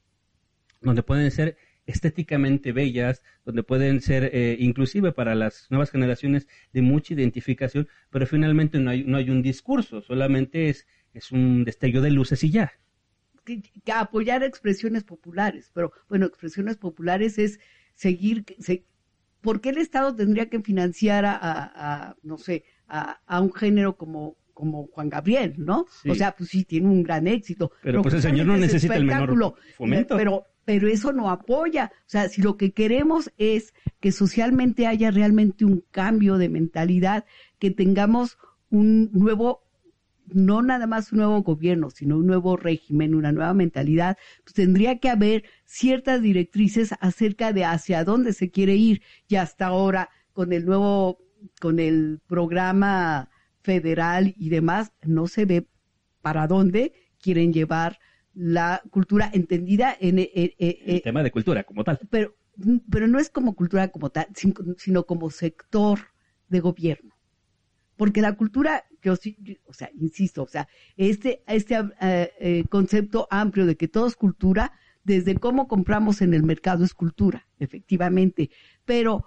[0.82, 6.82] donde pueden ser estéticamente bellas, donde pueden ser eh, inclusive para las nuevas generaciones de
[6.82, 12.02] mucha identificación, pero finalmente no hay, no hay un discurso, solamente es, es un destello
[12.02, 12.74] de luces y ya.
[13.44, 13.62] Que,
[13.94, 17.60] apoyar expresiones populares, pero bueno, expresiones populares es
[17.94, 18.44] seguir,
[19.42, 24.88] ¿por qué el Estado tendría que financiar a, no sé, a, un género como como
[24.88, 25.86] Juan Gabriel, ¿no?
[26.08, 27.74] O sea, pues sí, tiene un gran éxito.
[27.84, 30.16] Pero, pues el señor no necesita el menor fomento.
[30.16, 31.92] Pero, pero eso no apoya.
[31.94, 37.26] O sea, si lo que queremos es que socialmente haya realmente un cambio de mentalidad,
[37.60, 38.38] que tengamos
[38.70, 39.65] un nuevo
[40.28, 45.00] no nada más un nuevo gobierno, sino un nuevo régimen, una nueva mentalidad, pues tendría
[45.00, 49.02] que haber ciertas directrices acerca de hacia dónde se quiere ir.
[49.28, 51.20] Y hasta ahora, con el nuevo,
[51.60, 53.30] con el programa
[53.62, 55.68] federal y demás, no se ve
[56.22, 58.00] para dónde quieren llevar
[58.34, 62.00] la cultura entendida en, el tema de cultura como tal.
[62.10, 62.36] Pero,
[62.90, 64.28] pero no es como cultura como tal,
[64.78, 66.00] sino como sector
[66.50, 67.15] de gobierno
[67.98, 73.28] porque la cultura, yo sí, o sea, insisto, o sea, este, este eh, eh, concepto
[73.30, 78.50] amplio de que todo es cultura, desde cómo compramos en el mercado es cultura, efectivamente,
[78.86, 79.26] pero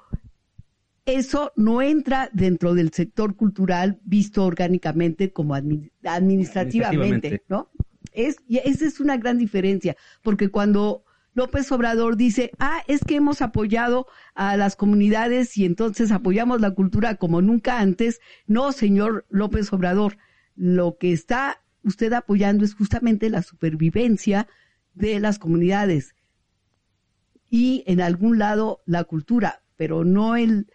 [1.06, 7.70] eso no entra dentro del sector cultural visto orgánicamente como administrativamente, ¿no?
[8.12, 13.16] Es, y esa es una gran diferencia, porque cuando López Obrador dice, ah, es que
[13.16, 18.20] hemos apoyado a las comunidades y entonces apoyamos la cultura como nunca antes.
[18.46, 20.16] No, señor López Obrador,
[20.56, 24.48] lo que está usted apoyando es justamente la supervivencia
[24.94, 26.14] de las comunidades
[27.50, 30.70] y en algún lado la cultura, pero no el,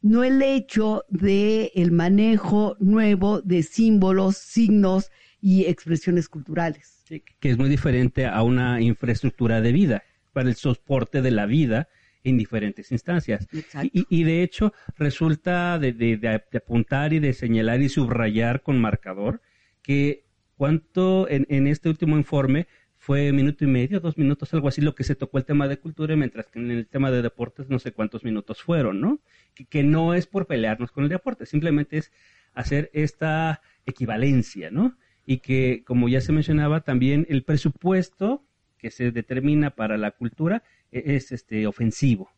[0.00, 6.97] no el hecho de el manejo nuevo de símbolos, signos y expresiones culturales.
[7.40, 11.88] Que es muy diferente a una infraestructura de vida, para el soporte de la vida
[12.24, 13.48] en diferentes instancias.
[13.82, 18.80] Y, y, de hecho resulta de, de, de, apuntar y de señalar y subrayar con
[18.80, 19.40] marcador
[19.82, 20.24] que
[20.56, 22.66] cuánto en, en este último informe
[22.98, 25.78] fue minuto y medio, dos minutos, algo así, lo que se tocó el tema de
[25.78, 29.20] cultura, mientras que en el tema de deportes no sé cuántos minutos fueron, ¿no?
[29.54, 32.12] Que, que no es por pelearnos con el deporte, simplemente es
[32.54, 34.96] hacer esta equivalencia, ¿no?
[35.30, 38.46] Y que, como ya se mencionaba, también el presupuesto
[38.78, 42.30] que se determina para la cultura e, es este ofensivo.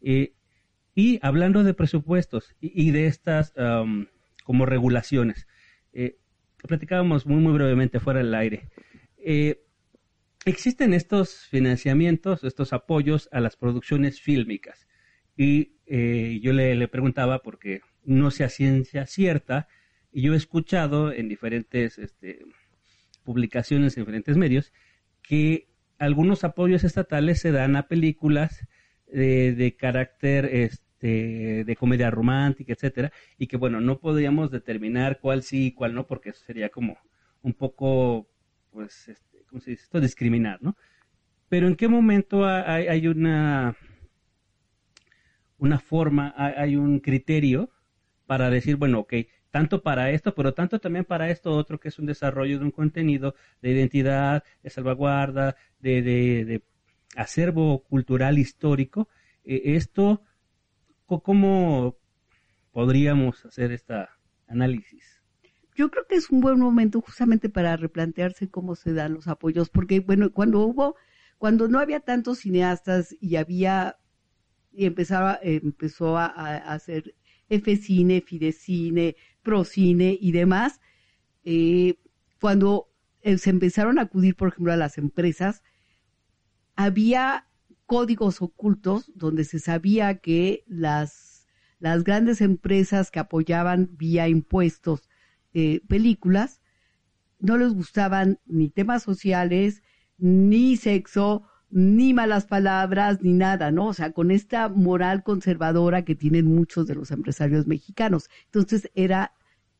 [0.00, 0.32] Eh,
[0.94, 4.06] y hablando de presupuestos y, de estas um,
[4.44, 5.46] como regulaciones,
[5.92, 6.16] eh,
[6.66, 8.70] platicábamos muy, muy brevemente fuera del aire.
[9.18, 9.60] Eh,
[10.46, 14.88] existen estos financiamientos, estos apoyos a las producciones fílmicas.
[15.36, 15.74] Y
[16.40, 19.68] yo le, preguntaba, porque no sea ciencia cierta,
[20.18, 22.44] y yo he escuchado en diferentes este,
[23.22, 24.72] publicaciones, en diferentes medios,
[25.22, 28.66] que algunos apoyos estatales se dan a películas
[29.06, 35.66] de, carácter este, de comedia romántica, etcétera, y que bueno, no podríamos determinar cuál sí
[35.66, 36.98] y cuál no, porque eso sería como
[37.42, 38.28] un poco,
[38.72, 40.00] pues, este, ¿cómo se dice esto?
[40.00, 40.76] Discriminar, ¿no?
[41.48, 43.76] Pero ¿en qué momento hay, hay una,
[45.58, 47.70] una forma, hay, un criterio
[48.26, 49.14] para decir, bueno, ok,
[49.50, 52.70] tanto para esto, pero tanto también para esto otro que es un desarrollo de un
[52.70, 56.62] contenido de identidad, de salvaguarda, de, de,
[57.16, 59.08] acervo cultural histórico.
[59.44, 60.22] Eh, esto,
[61.06, 61.96] ¿cómo
[62.72, 63.94] podríamos hacer este
[64.46, 65.18] análisis?
[65.78, 69.70] yo creo que es un buen momento justamente para replantearse cómo se dan los apoyos,
[69.70, 70.96] porque bueno, cuando hubo,
[71.38, 73.96] cuando no había tantos cineastas y había,
[74.72, 77.14] y empezaba, empezó a, hacer
[77.48, 79.14] F-Cine, Fidecine,
[79.48, 80.78] Procine y demás,
[81.42, 81.94] eh,
[82.38, 82.90] cuando
[83.22, 85.62] eh, se empezaron a acudir, por ejemplo, a las empresas,
[86.76, 87.46] había
[87.86, 91.46] códigos ocultos donde se sabía que las,
[91.78, 95.08] las grandes empresas que apoyaban vía impuestos
[95.54, 96.60] eh, películas,
[97.38, 99.82] no les gustaban ni temas sociales,
[100.18, 103.86] ni sexo, ni malas palabras, ni nada, ¿no?
[103.86, 108.28] O sea, con esta moral conservadora que tienen muchos de los empresarios mexicanos.
[108.44, 109.32] Entonces, era,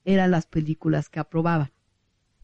[0.04, 1.72] eran las películas que aprobaban.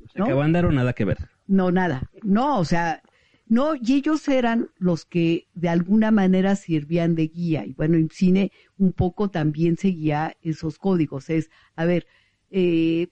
[0.05, 1.19] O sea, que nada que ver.
[1.47, 2.11] No, nada.
[2.23, 3.03] No, o sea,
[3.47, 7.65] no, y ellos eran los que de alguna manera sirvían de guía.
[7.67, 11.31] Y bueno, en cine un poco también seguía esos códigos.
[11.31, 12.07] Es, a ver,
[12.51, 13.09] eh,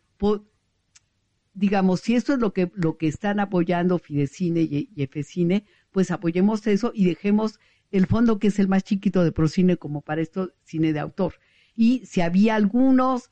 [1.55, 6.11] digamos, si esto es lo que, lo que están apoyando Fidecine y, y Efecine, pues
[6.11, 10.22] apoyemos eso y dejemos el fondo que es el más chiquito de Procine como para
[10.22, 11.35] esto cine de autor.
[11.76, 13.31] Y si había algunos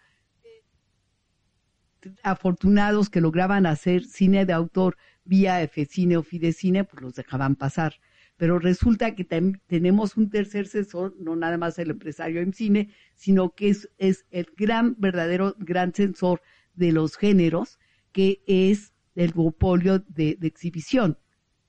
[2.23, 7.95] afortunados que lograban hacer cine de autor vía Efecine o Fidecine, pues los dejaban pasar.
[8.37, 13.55] Pero resulta que tenemos un tercer sensor, no nada más el empresario en cine, sino
[13.55, 16.41] que es, es el gran, verdadero, gran sensor
[16.75, 17.79] de los géneros,
[18.13, 21.19] que es el duopolio de, exhibición.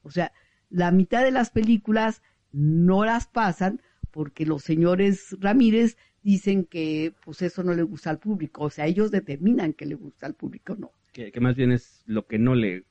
[0.03, 0.31] O sea,
[0.69, 7.41] la mitad de las películas no las pasan porque los señores Ramírez dicen que pues
[7.41, 8.63] eso no le gusta al público.
[8.63, 10.91] O sea, ellos determinan que le gusta al público, no.
[11.13, 12.85] Que, más bien es lo que no le...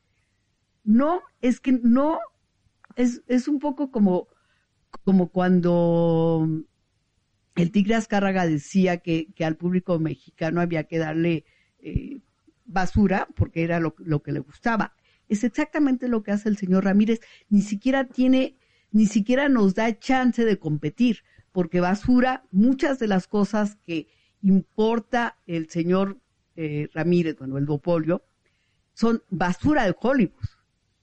[0.85, 2.19] No, es que no,
[2.97, 4.29] es, es un poco como,
[5.05, 6.47] como cuando
[7.57, 11.45] el Tigre Azcárraga decía que, que al público mexicano había que darle
[11.79, 12.21] eh,
[12.71, 14.95] basura porque era lo, que le gustaba.
[15.29, 17.21] Es exactamente lo que hace el señor Ramírez.
[17.49, 18.57] Ni siquiera tiene,
[18.93, 21.23] ni siquiera nos da chance de competir,
[21.53, 24.09] porque basura, muchas de las cosas que
[24.43, 26.19] importa el señor
[26.57, 28.23] eh, Ramírez, bueno, el Dopolio,
[28.95, 30.49] son basura de Hollywood.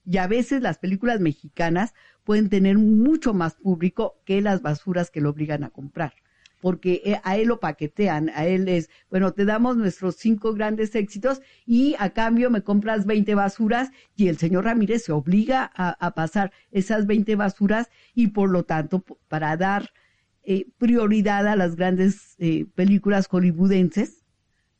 [0.04, 1.94] Y a veces las películas mexicanas
[2.24, 6.14] pueden tener mucho más público que las basuras que lo obligan a comprar
[6.60, 10.94] porque eh, a él lo paquetean, a él es, bueno, te damos nuestros cinco grandes
[10.94, 16.14] éxitos y a cambio me compras 20 basuras y el señor Ramírez se obliga a,
[16.14, 19.92] pasar esas 20 basuras y por lo tanto para dar
[20.50, 24.24] eh, prioridad a las grandes eh, películas hollywoodenses,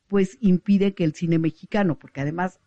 [0.07, 2.59] pues impide que el cine mexicano, porque además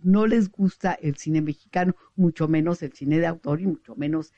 [0.00, 4.32] no les gusta el cine mexicano, mucho menos el cine de autor y mucho menos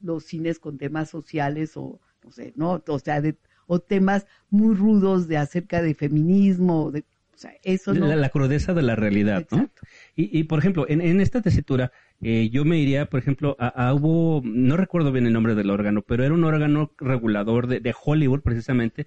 [0.00, 2.82] los cines con temas sociales o no sé, ¿no?
[2.86, 3.22] O sea,
[3.66, 7.00] o temas muy rudos de acerca de feminismo, de,
[7.34, 8.06] o sea, eso no.
[8.16, 9.68] La, crudeza de la realidad, ¿no?
[10.16, 11.92] Y, y, por ejemplo, en, en esta tesitura,
[12.22, 16.02] eh, yo me iría, por ejemplo, a, hubo, no recuerdo bien el nombre del órgano,
[16.02, 19.06] pero era un órgano regulador de, de Hollywood, precisamente,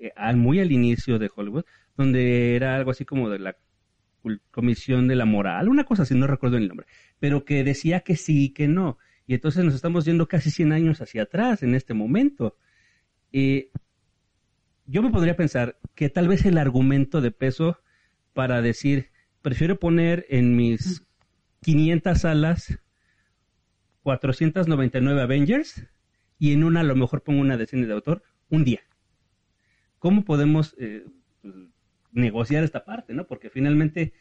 [0.00, 1.64] eh, muy al inicio de Hollywood,
[1.96, 3.56] donde era algo así como de la
[4.50, 6.86] Comisión de la Moral, una cosa así, no recuerdo el nombre,
[7.18, 8.98] pero que decía que sí y que no.
[9.26, 12.56] Y entonces nos estamos yendo casi 100 años hacia atrás en este momento.
[13.30, 13.68] Y
[14.86, 17.78] yo me podría pensar que tal vez el argumento de peso
[18.32, 21.06] para decir, prefiero poner en mis
[21.62, 22.78] 500 salas
[24.02, 25.86] 499 Avengers
[26.38, 28.80] y en una a lo mejor pongo una de cine de autor un día.
[29.98, 31.04] ¿Cómo podemos eh,
[31.42, 31.54] pues,
[32.12, 33.26] negociar esta parte, no?
[33.26, 34.14] Porque finalmente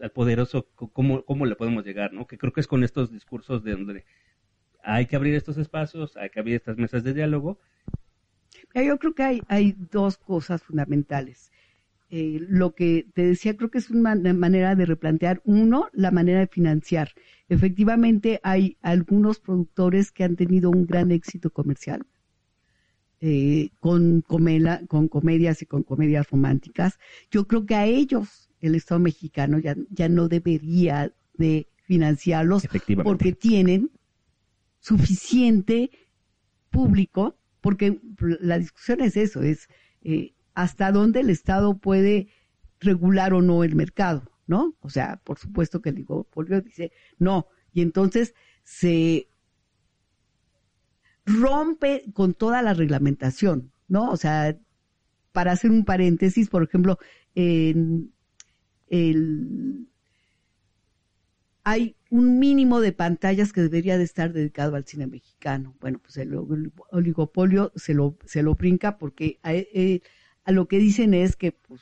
[0.00, 2.26] al poderoso, ¿cómo, ¿cómo le podemos llegar, no?
[2.26, 4.04] Que creo que es con estos discursos de donde
[4.82, 7.60] hay que abrir estos espacios, hay que abrir estas mesas de diálogo.
[8.74, 11.51] Yo creo que hay, hay dos cosas fundamentales.
[12.14, 16.40] Eh, lo que te decía, creo que es una manera de replantear, uno, la manera
[16.40, 17.12] de financiar.
[17.48, 22.04] Efectivamente, hay algunos productores que han tenido un gran éxito comercial
[23.22, 26.98] eh, con, con comedias y con comedias románticas.
[27.30, 32.68] Yo creo que a ellos el Estado mexicano ya, ya no debería de financiarlos
[33.02, 33.90] porque tienen
[34.80, 35.90] suficiente
[36.68, 39.68] público, porque la discusión es eso, es
[40.02, 42.28] eh, hasta dónde el Estado puede
[42.80, 44.74] regular o no el mercado, ¿no?
[44.80, 48.34] O sea, por supuesto que el oligopolio dice no, y entonces
[48.64, 49.28] se
[51.24, 54.10] rompe con toda la reglamentación, ¿no?
[54.10, 54.58] O sea,
[55.32, 56.98] para hacer un paréntesis, por ejemplo,
[57.34, 58.12] en
[58.88, 59.88] el,
[61.64, 65.74] hay un mínimo de pantallas que debería de estar dedicado al cine mexicano.
[65.80, 66.34] Bueno, pues el
[66.90, 70.02] oligopolio se lo, se lo brinca porque a, eh,
[70.44, 71.80] a lo que dicen es que pues,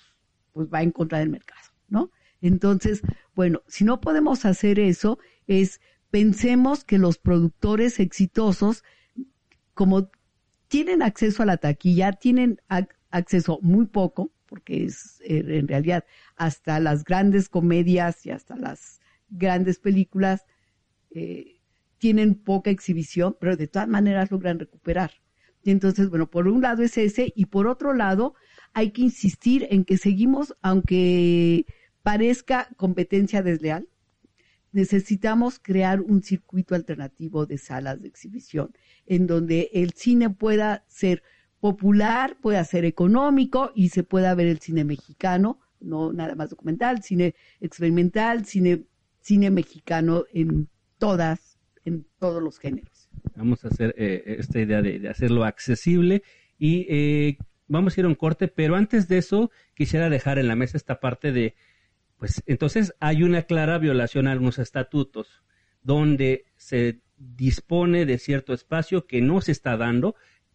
[0.53, 2.11] pues va en contra del mercado, ¿no?
[2.41, 3.03] Entonces,
[3.35, 5.81] bueno, si no podemos hacer eso, es
[6.11, 8.85] pensemos que los productores exitosos,
[9.75, 10.11] como
[10.69, 12.61] tienen acceso a la taquilla, tienen
[13.11, 16.05] acceso muy poco, porque es eh, en realidad
[16.37, 20.47] hasta las grandes comedias y hasta las grandes películas
[21.11, 21.61] eh,
[21.99, 25.13] tienen poca exhibición, pero de todas maneras logran recuperar.
[25.63, 28.35] Y entonces, bueno, por un lado es ese y por otro lado
[28.73, 31.67] hay que insistir en que seguimos, aunque
[32.03, 33.89] parezca competencia desleal,
[34.73, 38.73] necesitamos crear un circuito alternativo de salas de exhibición
[39.07, 41.23] en donde el cine pueda ser
[41.61, 47.03] popular, pueda ser económico y se pueda ver el cine mexicano, no nada más documental,
[47.03, 48.85] cine experimental, cine,
[49.21, 50.69] cine mexicano en
[50.99, 53.09] todas, en todos los géneros.
[53.35, 56.23] Vamos a hacer eh, esta idea de, hacerlo accesible
[56.59, 57.39] y eh,
[57.71, 60.77] vamos a ir a un corte, pero antes de eso quisiera dejar en la mesa
[60.77, 61.55] esta parte de,
[62.19, 65.43] pues entonces hay una clara violación a algunos estatutos
[65.83, 70.15] donde se dispone de cierto espacio que no se está dando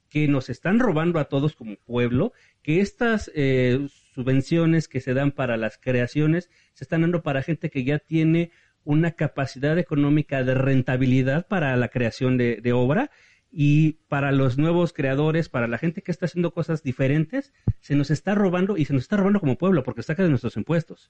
[0.09, 5.31] que nos están robando a todos como pueblo, que estas eh, subvenciones que se dan
[5.31, 8.51] para las creaciones se están dando para gente que ya tiene
[8.85, 13.11] una capacidad económica de rentabilidad para la creación de, obra
[13.57, 18.11] y para los nuevos creadores, para la gente que está haciendo cosas diferentes, se nos
[18.11, 21.09] está robando y se nos está robando como pueblo porque saca de nuestros impuestos.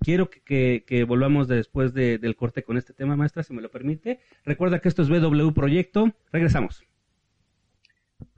[0.00, 4.20] Quiero que, volvamos después del corte con este tema, maestra, si me lo permite.
[4.46, 6.14] Recuerda que esto es BW Proyecto.
[6.32, 6.82] Regresamos.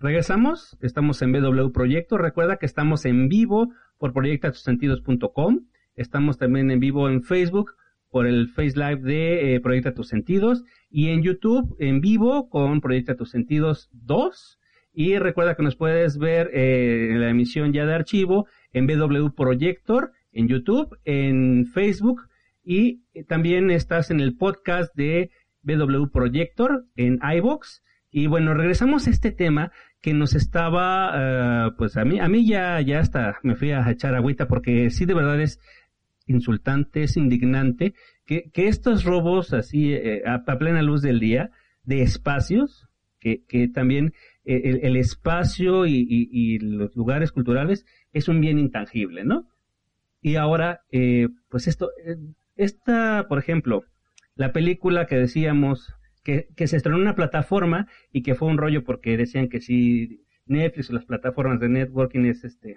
[0.01, 2.19] Regresamos, estamos en BW Proyecto.
[2.19, 5.61] Recuerda que estamos en vivo por proyectatusentidos.com.
[5.95, 7.77] Estamos también en vivo en Facebook
[8.15, 12.81] por el Face Live de eh, Proyecta Tus Sentidos y en YouTube en vivo con
[12.81, 14.61] Proyecta Tus Sentidos 2.
[14.93, 19.31] Y recuerda que nos puedes ver eh, en la emisión ya de archivo en BW
[19.35, 22.29] Projector, en YouTube, en Facebook
[22.63, 29.11] y también estás en el podcast de BW Projector en iBox y bueno, regresamos a
[29.11, 33.57] este tema que nos estaba, eh, pues a mí, a mí ya, ya hasta me
[33.57, 35.59] fui a echar agüita porque sí de verdad es
[36.27, 37.95] insultante, es indignante
[38.25, 41.51] que, que estos robos así eh, a, plena luz del día
[41.83, 42.89] de espacios,
[43.21, 44.13] que, que también
[44.45, 49.49] eh, el, espacio y, los lugares culturales es un bien intangible, ¿no?
[50.21, 50.81] Y ahora,
[51.51, 51.91] pues esto,
[52.57, 53.85] esta, por ejemplo,
[54.35, 55.95] la película que decíamos
[56.25, 60.25] que, se estrenó en una plataforma y que fue un rollo porque decían que si
[60.47, 62.77] Netflix o las plataformas de networking es este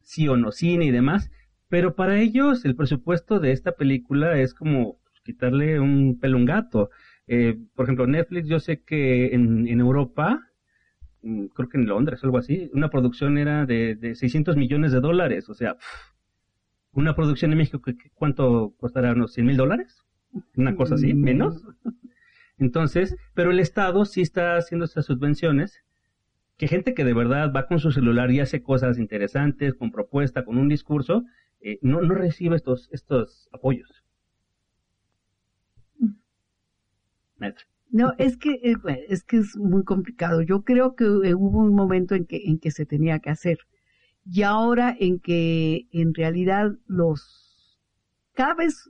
[0.00, 1.30] sí o no cine y demás,
[1.72, 6.44] Pero para ellos el presupuesto de esta película es como quitarle un pelo a un
[6.44, 6.90] gato.
[7.26, 10.50] Eh, por ejemplo, Netflix, yo sé que en, en Europa,
[11.22, 14.92] mm, creo que en Londres o algo así, una producción era de, de 600 millones
[14.92, 15.48] de dólares.
[15.48, 15.78] O sea,
[16.92, 17.80] una producción en México,
[18.12, 19.12] ¿cuánto costará?
[19.12, 20.04] ¿Unos 100 mil dólares?
[20.54, 21.64] Una cosa así, menos.
[22.58, 25.82] Entonces, pero el Estado sí está haciendo estas subvenciones
[26.58, 30.44] que gente que de verdad va con su celular y hace cosas interesantes, con propuesta,
[30.44, 31.24] con un discurso,
[31.62, 34.02] eh, no, no recibe estos, estos apoyos.
[37.90, 38.76] No, es que, eh,
[39.08, 40.42] es que es muy complicado.
[40.42, 43.58] Yo creo que eh, hubo un momento en que, en que se tenía que hacer.
[44.24, 47.80] Y ahora en que en realidad los,
[48.34, 48.88] cada vez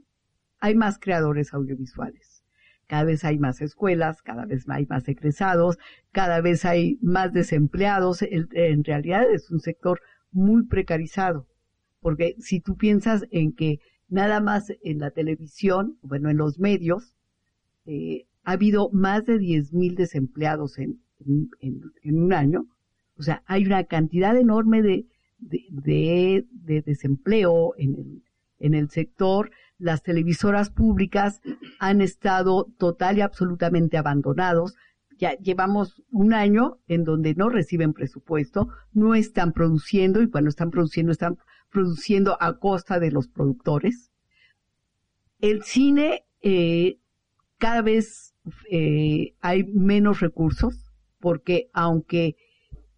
[0.61, 2.45] hay más creadores audiovisuales.
[2.87, 5.79] Cada vez hay más escuelas, cada vez hay más egresados,
[6.13, 8.23] cada vez hay más desempleados.
[8.23, 10.01] En realidad es un sector
[10.31, 11.49] muy precarizado.
[12.03, 17.15] Porque si tú piensas en que nada más en la televisión, bueno, en los medios,
[17.87, 21.01] eh, ha habido más de 10.000 desempleados en,
[22.05, 22.67] un año.
[23.17, 25.07] O sea, hay una cantidad enorme de,
[25.39, 26.45] de,
[26.85, 28.23] desempleo en el,
[28.59, 29.53] en el sector.
[29.79, 31.41] Las televisoras públicas
[31.79, 34.75] han estado total y absolutamente abandonados.
[35.19, 40.73] Ya llevamos un año en donde no reciben presupuesto, no están produciendo y cuando están
[40.73, 41.39] produciendo están
[41.73, 44.13] produciendo a costa de los productores.
[45.41, 47.01] El cine eh,
[47.59, 48.35] cada vez
[48.71, 52.37] eh, hay menos recursos porque aunque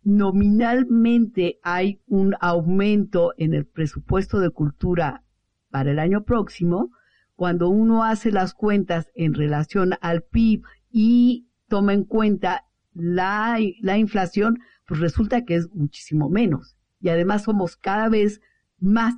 [0.03, 5.23] nominalmente hay un aumento en el presupuesto de cultura
[5.71, 6.91] para el año próximo,
[7.37, 13.99] cuando uno hace las cuentas en relación al PIB y toma en cuenta la, la
[13.99, 16.77] inflación, pues resulta que es muchísimo menos.
[17.01, 18.41] Y además somos cada vez
[18.79, 19.15] más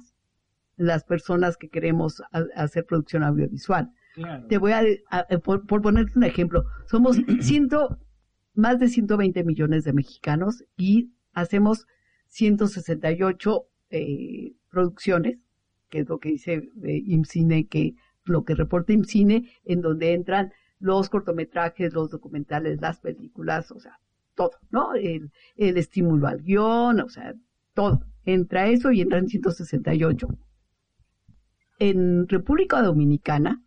[0.77, 2.23] las personas que queremos
[2.55, 3.93] hacer producción audiovisual.
[4.49, 4.83] Te voy a,
[5.43, 7.99] por, ponerte un ejemplo, somos ciento,
[8.55, 11.87] más de 120 millones de mexicanos y hacemos
[12.29, 15.39] 168 eh, producciones,
[15.91, 17.95] que es lo que dice eh, IMCINE, que
[18.25, 24.01] lo que reporta IMCINE, en donde entran los cortometrajes, los documentales, las películas, o sea,
[24.35, 24.95] todo, ¿no?
[24.95, 27.35] El, el estímulo al guion, o sea,
[27.77, 28.01] todo.
[28.25, 30.27] Entra eso y entran 168.
[31.79, 33.63] En República Dominicana,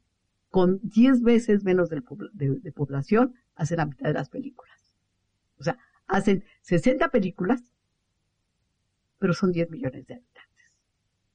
[0.50, 2.02] con 10 veces menos de,
[2.74, 4.98] población, hacen la mitad de las películas.
[5.58, 7.72] O sea, hacen 60 películas,
[9.20, 10.80] pero son 10 millones de habitantes.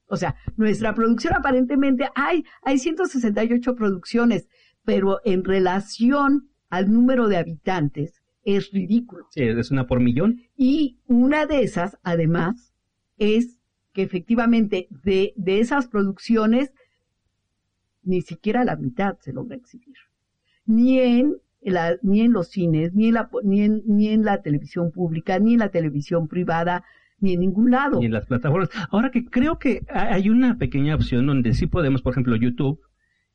[0.07, 4.47] O sea, nuestra producción aparentemente, hay, hay 168 producciones,
[4.83, 9.27] pero en relación al número de habitantes es ridículo.
[9.31, 10.43] Sí, es una por millón.
[10.55, 12.73] Y una de esas, además,
[13.17, 13.59] es
[13.91, 16.71] que efectivamente de, de esas producciones
[18.03, 19.95] ni siquiera la mitad se logra exhibir.
[20.65, 24.41] Ni en, la, ni en los cines, ni en, la, ni, en, ni en la
[24.41, 26.83] televisión pública, ni en la televisión privada,
[27.19, 27.99] ni en ningún lado.
[27.99, 28.69] Ni en las plataformas.
[28.91, 32.79] Ahora que creo que hay una pequeña opción donde sí podemos, por ejemplo, YouTube,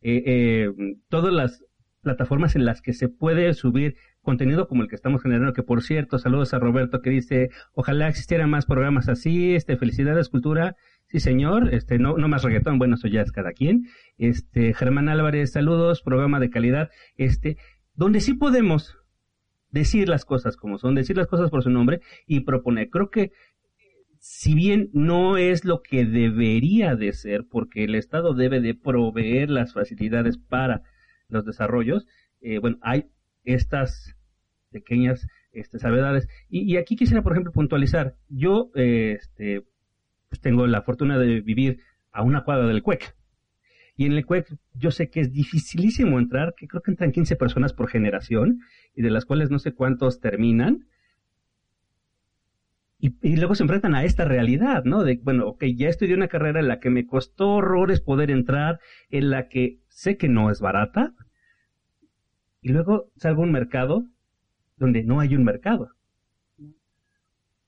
[0.02, 1.64] eh, eh, todas las
[2.02, 5.82] plataformas en las que se puede subir contenido como el que estamos generando, que por
[5.82, 10.76] cierto, saludos a Roberto que dice, ojalá existieran más programas así, este, felicidades, cultura,
[11.10, 13.88] Sí, señor, este, no, no más reggaetón, bueno, eso ya es cada quien.
[14.16, 17.56] Este, Germán Álvarez, saludos, programa de calidad, este,
[17.94, 18.96] donde sí podemos
[19.70, 22.90] decir las cosas como son, decir las cosas por su nombre y proponer.
[22.90, 23.32] Creo que
[24.20, 29.50] si bien no es lo que debería de ser, porque el Estado debe de proveer
[29.50, 30.82] las facilidades para
[31.26, 32.06] los desarrollos,
[32.40, 33.06] eh, bueno, hay
[33.44, 34.16] estas
[34.70, 36.28] pequeñas este, sabedades.
[36.48, 38.16] Y, aquí quisiera, por ejemplo, puntualizar.
[38.28, 39.64] Yo, eh, este,
[40.28, 41.80] pues tengo la fortuna de vivir
[42.12, 43.14] a una cuadra del CUEC.
[43.96, 47.36] Y en el CUEC yo sé que es dificilísimo entrar, que creo que entran 15
[47.36, 48.60] personas por generación,
[48.94, 50.86] y de las cuales no sé cuántos terminan.
[53.02, 55.04] Y, luego se enfrentan a esta realidad, ¿no?
[55.04, 58.78] De, bueno, ok, ya estudié una carrera en la que me costó horrores poder entrar,
[59.08, 61.14] en la que sé que no es barata,
[62.62, 64.06] y luego salgo a un mercado
[64.76, 65.90] donde no hay un mercado.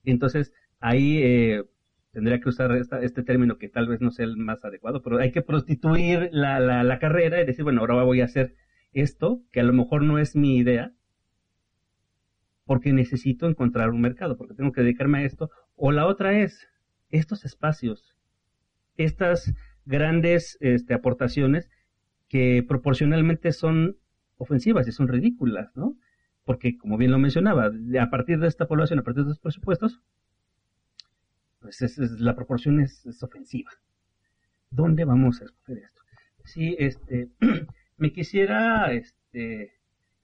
[0.04, 1.64] entonces, ahí, eh,
[2.12, 5.32] tendría que usar este término que tal vez no sea el más adecuado, pero hay
[5.32, 8.54] que prostituir la, la, carrera y decir, bueno, ahora voy a hacer
[8.92, 10.92] esto, que a lo mejor no es mi idea,
[12.64, 15.50] porque necesito encontrar un mercado, porque tengo que dedicarme a esto.
[15.74, 16.68] O la otra es,
[17.10, 18.14] estos espacios,
[18.96, 19.52] estas
[19.84, 21.70] grandes este, aportaciones
[22.28, 23.96] que proporcionalmente son
[24.42, 25.96] ofensivas y son ridículas, ¿no?
[26.44, 27.70] Porque, como bien lo mencionaba,
[28.00, 30.00] a partir de esta población, a partir de estos presupuestos,
[31.60, 33.70] pues es, la proporción es, ofensiva.
[34.70, 36.02] ¿dónde vamos a escoger esto?
[36.44, 37.28] Sí, este,
[37.98, 39.72] me quisiera, este,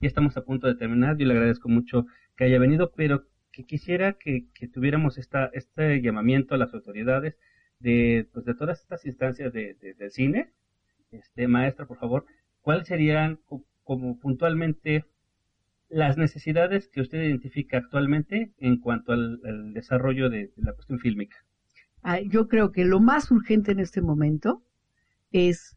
[0.01, 3.63] ya estamos a punto de terminar, yo le agradezco mucho que haya venido, pero que
[3.63, 7.37] quisiera que, tuviéramos esta, este llamamiento a las autoridades
[7.79, 10.51] de, pues, de todas estas instancias de, del cine.
[11.11, 12.25] Este, maestra, por favor,
[12.61, 13.39] ¿cuáles serían
[13.89, 15.03] como puntualmente
[15.89, 21.37] las necesidades que usted identifica actualmente en cuanto al, desarrollo de, la cuestión fílmica?
[22.03, 24.61] Ah, yo creo que lo más urgente en este momento
[25.31, 25.75] es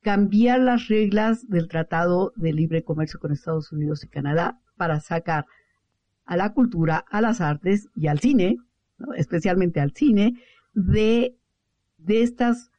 [0.00, 5.46] cambiar las reglas del Tratado de Libre Comercio con Estados Unidos y Canadá para sacar
[6.24, 8.56] a la cultura, a las artes y al cine,
[9.16, 10.42] especialmente al cine,
[10.74, 11.36] de,
[11.98, 12.72] de, estas,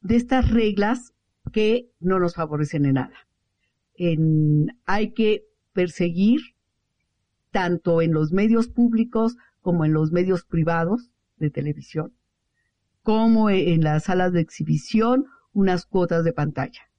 [0.00, 1.12] de estas reglas
[1.50, 3.26] que no nos favorecen en nada.
[4.86, 6.40] hay que perseguir
[7.50, 12.12] tanto en los medios públicos como en los medios privados de televisión,
[13.02, 16.90] como en las salas de exhibición, unas cuotas de pantalla.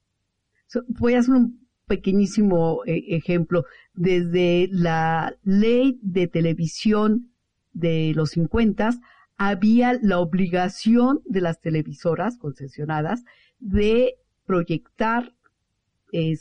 [0.88, 3.64] voy a hacer un pequeñísimo eh, ejemplo.
[3.94, 7.32] Desde la ley de televisión
[7.72, 8.90] de los 50
[9.36, 13.24] había la obligación de las televisoras concesionadas
[13.58, 14.19] de
[14.50, 15.32] proyectar
[16.12, 16.36] eh,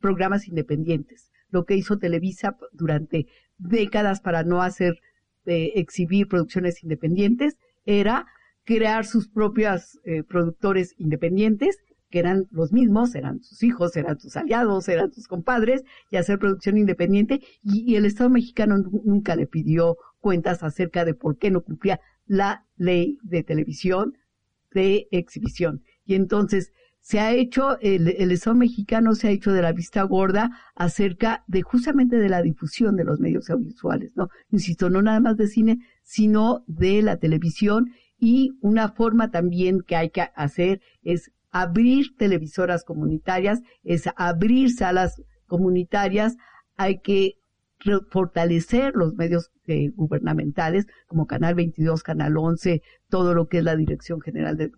[0.00, 1.30] programas independientes.
[1.50, 4.98] Lo que hizo Televisa durante décadas para no hacer
[5.46, 7.56] eh, exhibir producciones independientes
[7.86, 8.26] era
[8.64, 11.78] crear sus propios productores independientes
[12.10, 16.38] que eran los mismos, eran sus hijos, eran sus aliados, eran sus compadres, y hacer
[16.38, 21.60] producción independiente, y, el Estado mexicano nunca le pidió cuentas acerca de por qué no
[21.62, 24.16] cumplía la ley de televisión
[24.72, 25.82] de exhibición.
[26.04, 26.72] Y entonces
[27.04, 31.44] se ha hecho, el, el, Estado mexicano se ha hecho de la vista gorda acerca
[31.46, 34.30] de justamente de la difusión de los medios audiovisuales, ¿no?
[34.50, 37.90] Insisto, no nada más de cine, sino de la televisión.
[38.18, 45.20] Y una forma también que hay que hacer es abrir televisoras comunitarias, es abrir salas
[45.46, 46.38] comunitarias,
[46.78, 47.34] hay que
[48.10, 52.80] fortalecer los medios eh, gubernamentales como Canal 22, Canal 11,
[53.10, 54.70] todo lo que es la Dirección General de,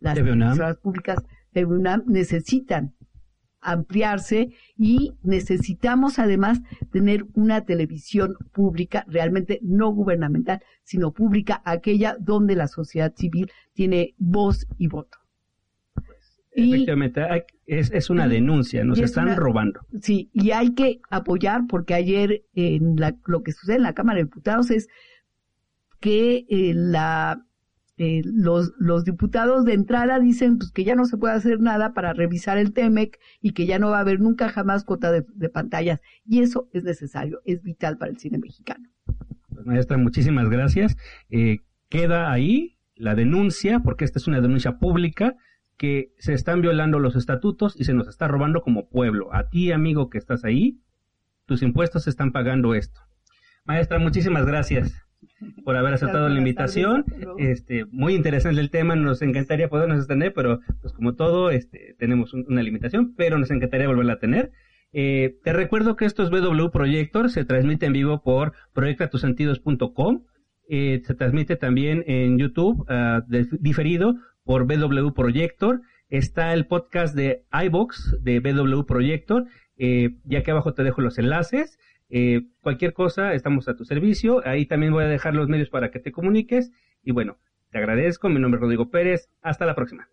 [0.00, 1.18] las televisoras públicas
[1.52, 2.94] de UNAM necesitan
[3.60, 6.60] ampliarse y necesitamos además
[6.92, 14.14] tener una televisión pública realmente no gubernamental, sino pública, aquella donde la sociedad civil tiene
[14.18, 15.18] voz y voto.
[16.52, 17.20] Efectivamente,
[17.66, 19.80] es, una denuncia, nos están robando.
[20.00, 22.96] Sí, y hay que apoyar porque ayer en
[23.26, 24.88] lo que sucede en la Cámara de Diputados es
[26.00, 27.44] que eh, la,
[28.00, 31.94] eh, los, los diputados de entrada dicen pues, que ya no se puede hacer nada
[31.94, 35.48] para revisar el TEMEC y que ya no va a haber nunca jamás cuota de,
[35.48, 36.00] pantallas.
[36.24, 38.88] Y eso es necesario, es vital para el cine mexicano.
[39.48, 40.96] Pues, maestra, muchísimas gracias.
[41.28, 45.34] Eh, queda ahí la denuncia, porque esta es una denuncia pública
[45.76, 49.34] que se están violando los estatutos y se nos está robando como pueblo.
[49.34, 50.80] A ti, amigo que estás ahí,
[51.46, 53.00] tus impuestos están pagando esto.
[53.64, 55.07] Maestra, muchísimas gracias
[55.64, 57.04] por haber aceptado la invitación.
[57.38, 62.34] Este, muy interesante el tema, nos encantaría podernos extender, pero pues como todo, este, tenemos
[62.34, 64.52] una limitación, pero nos encantaría volverla a tener.
[64.92, 70.24] Eh, te recuerdo que esto es BW Projector, se transmite en vivo por proyectatussentidos.com,
[70.68, 73.22] eh, se transmite también en YouTube, uh,
[73.60, 75.82] diferido, por BW Projector.
[76.08, 79.46] Está el podcast de iBox de BW Projector.
[79.76, 81.78] Eh, ya que abajo te dejo los enlaces.
[82.08, 84.40] Eh, cualquier cosa, estamos a tu servicio.
[84.46, 86.70] Ahí también voy a dejar los medios para que te comuniques.
[87.02, 87.38] Y bueno,
[87.70, 88.28] te agradezco.
[88.28, 89.28] Mi nombre es Rodrigo Pérez.
[89.42, 90.08] Hasta la próxima.